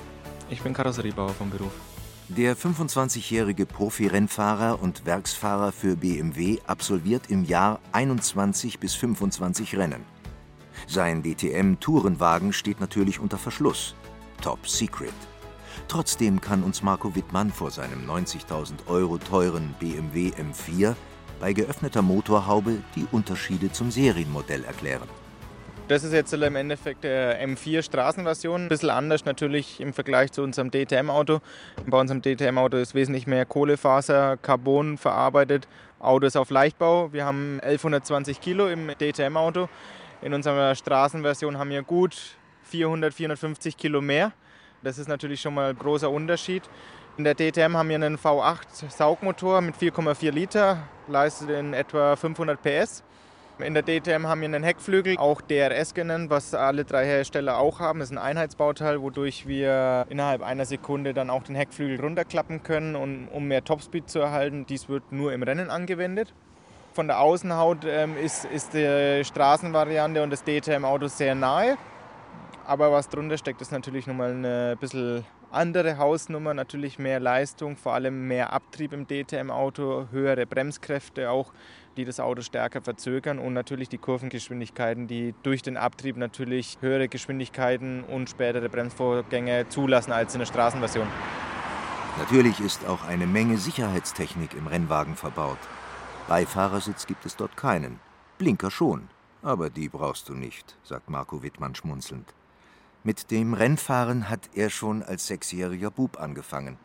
[0.49, 1.71] Ich bin Karosseriebauer vom Beruf.
[2.29, 10.05] Der 25-jährige Profi-Rennfahrer und Werksfahrer für BMW absolviert im Jahr 21 bis 25 Rennen.
[10.87, 13.95] Sein DTM-Tourenwagen steht natürlich unter Verschluss.
[14.41, 15.13] Top Secret.
[15.87, 20.95] Trotzdem kann uns Marco Wittmann vor seinem 90.000 Euro teuren BMW M4
[21.39, 25.07] bei geöffneter Motorhaube die Unterschiede zum Serienmodell erklären.
[25.89, 28.65] Das ist jetzt im Endeffekt der M4 Straßenversion.
[28.65, 31.39] Ein bisschen anders natürlich im Vergleich zu unserem DTM-Auto.
[31.87, 35.67] Bei unserem DTM-Auto ist wesentlich mehr Kohlefaser, Carbon verarbeitet.
[35.97, 37.11] Auto ist auf Leichtbau.
[37.11, 39.67] Wir haben 1120 Kilo im DTM-Auto.
[40.21, 42.15] In unserer Straßenversion haben wir gut
[42.65, 44.31] 400, 450 Kilo mehr.
[44.83, 46.61] Das ist natürlich schon mal ein großer Unterschied.
[47.17, 52.61] In der DTM haben wir einen V8 Saugmotor mit 4,4 Liter, leistet in etwa 500
[52.61, 53.03] PS.
[53.61, 57.81] In der DTM haben wir einen Heckflügel, auch DRS genannt, was alle drei Hersteller auch
[57.81, 57.99] haben.
[57.99, 62.95] Das ist ein Einheitsbauteil, wodurch wir innerhalb einer Sekunde dann auch den Heckflügel runterklappen können,
[62.95, 64.65] und, um mehr Topspeed zu erhalten.
[64.65, 66.33] Dies wird nur im Rennen angewendet.
[66.93, 71.77] Von der Außenhaut ähm, ist, ist die Straßenvariante und das DTM-Auto sehr nahe.
[72.65, 77.93] Aber was drunter steckt, ist natürlich nochmal eine bisschen andere Hausnummer, natürlich mehr Leistung, vor
[77.93, 81.51] allem mehr Abtrieb im DTM-Auto, höhere Bremskräfte auch
[81.97, 87.07] die das Auto stärker verzögern und natürlich die Kurvengeschwindigkeiten, die durch den Abtrieb natürlich höhere
[87.07, 91.07] Geschwindigkeiten und spätere Bremsvorgänge zulassen als in der Straßenversion.
[92.17, 95.59] Natürlich ist auch eine Menge Sicherheitstechnik im Rennwagen verbaut.
[96.27, 97.99] Beifahrersitz gibt es dort keinen.
[98.37, 99.09] Blinker schon,
[99.41, 102.33] aber die brauchst du nicht, sagt Marco Wittmann schmunzelnd.
[103.03, 106.77] Mit dem Rennfahren hat er schon als sechsjähriger Bub angefangen.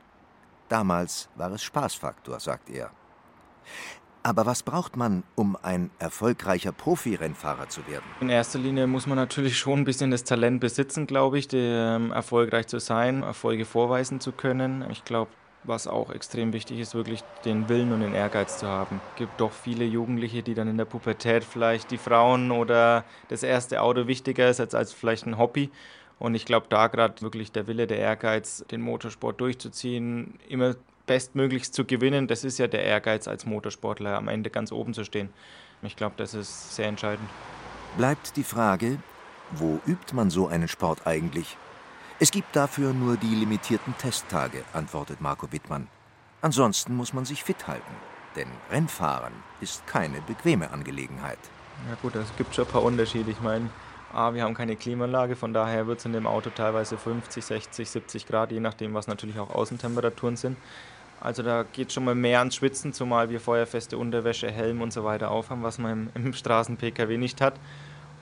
[0.68, 2.90] Damals war es Spaßfaktor, sagt er.
[4.27, 8.05] Aber was braucht man, um ein erfolgreicher Profirennfahrer zu werden?
[8.22, 12.11] In erster Linie muss man natürlich schon ein bisschen das Talent besitzen, glaube ich, um
[12.11, 14.83] erfolgreich zu sein, Erfolge vorweisen zu können.
[14.91, 15.31] Ich glaube,
[15.64, 19.03] was auch extrem wichtig ist, wirklich den Willen und den Ehrgeiz zu haben.
[19.12, 23.43] Es gibt doch viele Jugendliche, die dann in der Pubertät vielleicht die Frauen oder das
[23.43, 25.70] erste Auto wichtiger ist als, als vielleicht ein Hobby.
[26.18, 31.74] Und ich glaube, da gerade wirklich der Wille, der Ehrgeiz, den Motorsport durchzuziehen, immer bestmöglichst
[31.74, 35.30] zu gewinnen, das ist ja der Ehrgeiz als Motorsportler, am Ende ganz oben zu stehen.
[35.82, 37.28] Ich glaube, das ist sehr entscheidend.
[37.96, 38.98] Bleibt die Frage,
[39.52, 41.57] wo übt man so einen Sport eigentlich?
[42.20, 45.88] Es gibt dafür nur die limitierten Testtage, antwortet Marco Wittmann.
[46.40, 47.94] Ansonsten muss man sich fit halten,
[48.36, 51.38] denn Rennfahren ist keine bequeme Angelegenheit.
[51.88, 53.30] Ja gut, es gibt schon ein paar Unterschiede.
[53.30, 53.68] Ich meine,
[54.12, 57.90] A, wir haben keine Klimaanlage, von daher wird es in dem Auto teilweise 50, 60,
[57.90, 60.57] 70 Grad, je nachdem, was natürlich auch Außentemperaturen sind.
[61.25, 65.05] Also da geht schon mal mehr ans Schwitzen, zumal wir feuerfeste Unterwäsche, Helm und so
[65.05, 67.55] weiter aufhaben, was man im, im Straßen-PKW nicht hat.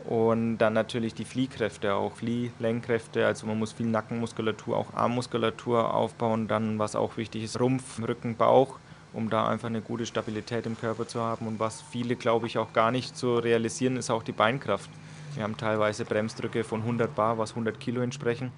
[0.05, 6.47] Und dann natürlich die Fliehkräfte, auch Fliehlenkkräfte, also man muss viel Nackenmuskulatur, auch Armmuskulatur aufbauen.
[6.47, 8.79] Dann, was auch wichtig ist, Rumpf, Rücken, Bauch,
[9.13, 11.49] um da einfach eine gute Stabilität im Körper zu haben.
[11.49, 14.91] Und was viele, glaube ich, auch gar nicht zu realisieren, ist auch die Beinkraft.
[15.35, 18.53] Wir haben teilweise Bremsdrücke von 100 Bar, was 100 Kilo entsprechen.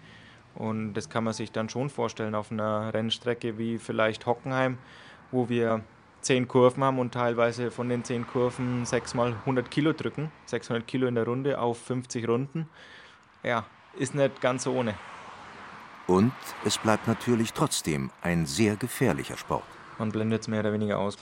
[0.55, 4.79] Und das kann man sich dann schon vorstellen auf einer Rennstrecke wie vielleicht Hockenheim,
[5.33, 5.83] wo wir
[6.21, 10.31] zehn Kurven haben und teilweise von den zehn Kurven sechs mal 100 Kilo drücken.
[10.47, 12.69] 600 Kilo in der Runde auf 50 Runden.
[13.43, 13.65] Ja,
[13.99, 14.95] ist nicht ganz so ohne.
[16.07, 16.33] Und
[16.65, 19.65] es bleibt natürlich trotzdem ein sehr gefährlicher Sport.
[19.99, 21.17] Man blendet es mehr oder weniger aus.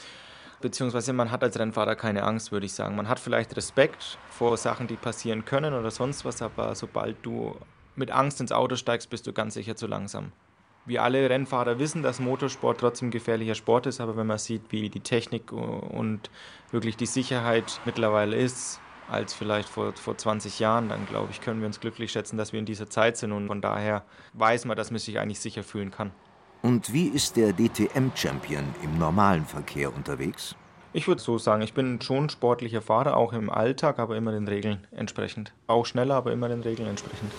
[0.61, 2.97] Beziehungsweise man hat als Rennfahrer keine Angst, würde ich sagen.
[2.97, 7.57] Man hat vielleicht Respekt vor Sachen, die passieren können oder sonst was, aber sobald du
[7.97, 10.32] mit Angst ins Auto steigst, bist du ganz sicher zu langsam.
[10.84, 14.88] Wir alle Rennfahrer wissen, dass Motorsport trotzdem gefährlicher Sport ist, aber wenn man sieht, wie
[14.88, 16.28] die Technik und
[16.72, 21.61] wirklich die Sicherheit mittlerweile ist, als vielleicht vor, vor 20 Jahren, dann glaube ich, können
[21.61, 24.76] wir uns glücklich schätzen, dass wir in dieser Zeit sind und von daher weiß man,
[24.76, 26.11] dass man sich eigentlich sicher fühlen kann.
[26.62, 30.57] Und wie ist der DTM-Champion im normalen Verkehr unterwegs?
[30.95, 34.47] Ich würde so sagen, ich bin schon sportlicher Fahrer, auch im Alltag, aber immer den
[34.47, 35.53] Regeln entsprechend.
[35.66, 37.32] Auch schneller, aber immer den Regeln entsprechend.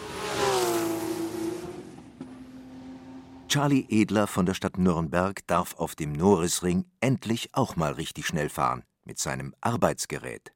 [3.54, 8.50] Charlie Edler von der Stadt Nürnberg darf auf dem Norrisring endlich auch mal richtig schnell
[8.50, 10.52] fahren mit seinem Arbeitsgerät.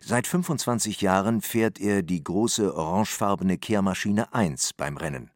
[0.00, 5.32] Seit 25 Jahren fährt er die große orangefarbene Kehrmaschine 1 beim Rennen.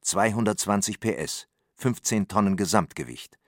[0.00, 3.38] 220 PS, 15 Tonnen Gesamtgewicht.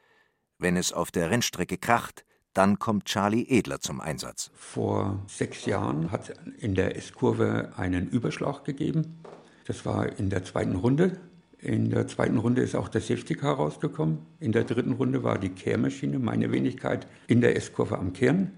[0.58, 4.50] Wenn es auf der Rennstrecke kracht, dann kommt Charlie Edler zum Einsatz.
[4.52, 9.22] Vor sechs Jahren hat es in der S-Kurve einen Überschlag gegeben.
[9.64, 11.18] Das war in der zweiten Runde.
[11.64, 14.18] In der zweiten Runde ist auch der Safety Car rausgekommen.
[14.38, 18.50] In der dritten Runde war die Kehrmaschine, meine Wenigkeit, in der S-Kurve am Kehren.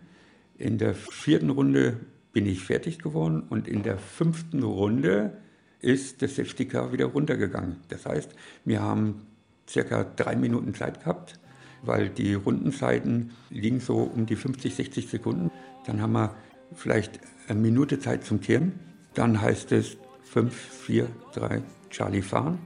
[0.58, 2.00] In der vierten Runde
[2.32, 5.36] bin ich fertig geworden und in der fünften Runde
[5.80, 7.76] ist der Safety Car wieder runtergegangen.
[7.90, 8.34] Das heißt,
[8.64, 9.22] wir haben
[9.68, 11.38] circa drei Minuten Zeit gehabt,
[11.82, 15.52] weil die Rundenzeiten liegen so um die 50, 60 Sekunden.
[15.86, 16.34] Dann haben wir
[16.74, 18.72] vielleicht eine Minute Zeit zum Kehren.
[19.14, 22.58] Dann heißt es 5, 4, 3, Charlie fahren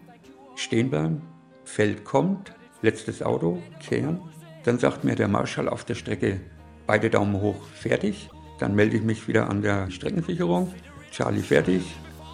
[0.61, 1.23] stehen bleiben,
[1.65, 2.53] Feld kommt,
[2.83, 4.21] letztes Auto, kehren.
[4.65, 6.41] Dann sagt mir der Marschall auf der Strecke,
[6.87, 8.29] beide Daumen hoch, fertig.
[8.59, 10.73] Dann melde ich mich wieder an der Streckensicherung.
[11.11, 11.83] Charlie fertig,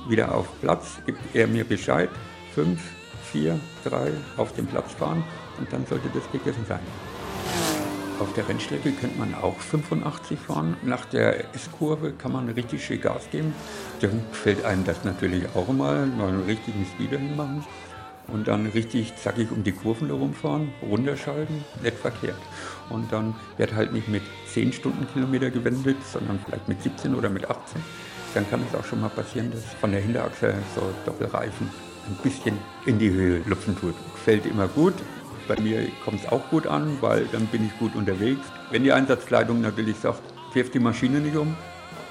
[0.09, 2.11] wieder auf Platz, gibt er mir Bescheid.
[2.53, 2.81] Fünf,
[3.31, 5.23] vier, drei, auf den Platz fahren
[5.59, 6.81] und dann sollte das gegessen sein.
[8.19, 10.77] Auf der Rennstrecke könnte man auch 85 fahren.
[10.83, 13.55] Nach der S-Kurve kann man richtig schön Gas geben.
[14.01, 17.63] Dann fällt einem das natürlich auch mal, mal einen richtigen Speeder hinmachen
[18.29, 22.41] und dann richtig zackig um die Kurven herumfahren, runterschalten, nicht verkehrt.
[22.91, 27.49] Und dann wird halt nicht mit 10 Stundenkilometer gewendet, sondern vielleicht mit 17 oder mit
[27.49, 27.81] 18.
[28.35, 31.71] Dann kann es auch schon mal passieren, dass von der Hinterachse so Doppelreifen
[32.09, 33.95] ein bisschen in die Höhe lupfen tut.
[34.25, 34.95] Fällt immer gut.
[35.49, 38.45] Bei mir kommt es auch gut an, weil dann bin ich gut unterwegs.
[38.71, 40.23] Wenn die Einsatzkleidung natürlich sagt,
[40.53, 41.57] wirf die Maschine nicht um,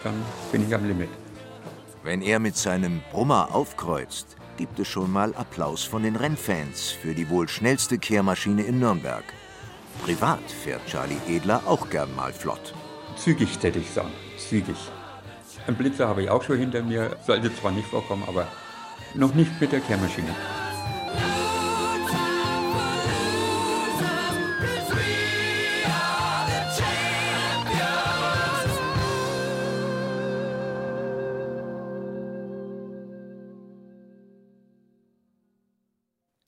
[0.03, 0.13] dann
[0.51, 1.09] bin ich am Limit.
[2.03, 7.14] Wenn er mit seinem Brummer aufkreuzt, gibt es schon mal Applaus von den Rennfans für
[7.14, 9.24] die wohl schnellste Kehrmaschine in Nürnberg.
[10.03, 12.74] Privat fährt Charlie Edler auch gern mal flott.
[13.16, 14.12] Zügig, hätte ich sagen.
[14.38, 14.78] Zügig.
[15.68, 17.18] Ein Blitzer habe ich auch schon hinter mir.
[17.26, 18.47] Sollte zwar nicht vorkommen, aber
[19.14, 20.36] noch nicht mit der Kehrmaschine.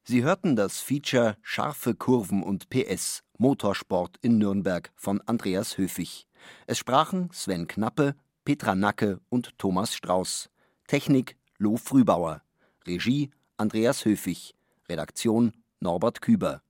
[0.09, 6.29] Sie hörten das Feature Scharfe Kurven und PS Motorsport in Nürnberg von Andreas Höfig.
[6.65, 10.49] Es sprachen Sven Knappe, Petra Nacke und Thomas Strauß.
[10.87, 12.41] Technik Lo Frühbauer.
[12.85, 14.55] Regie Andreas Höfig.
[14.87, 15.51] Redaktion
[15.81, 16.61] Norbert Küber.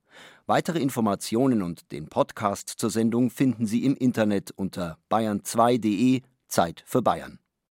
[0.48, 7.04] Weitere Informationen und den Podcast zur Sendung finden Sie im Internet unter bayern2.de Zeit für
[7.04, 7.38] Bayern.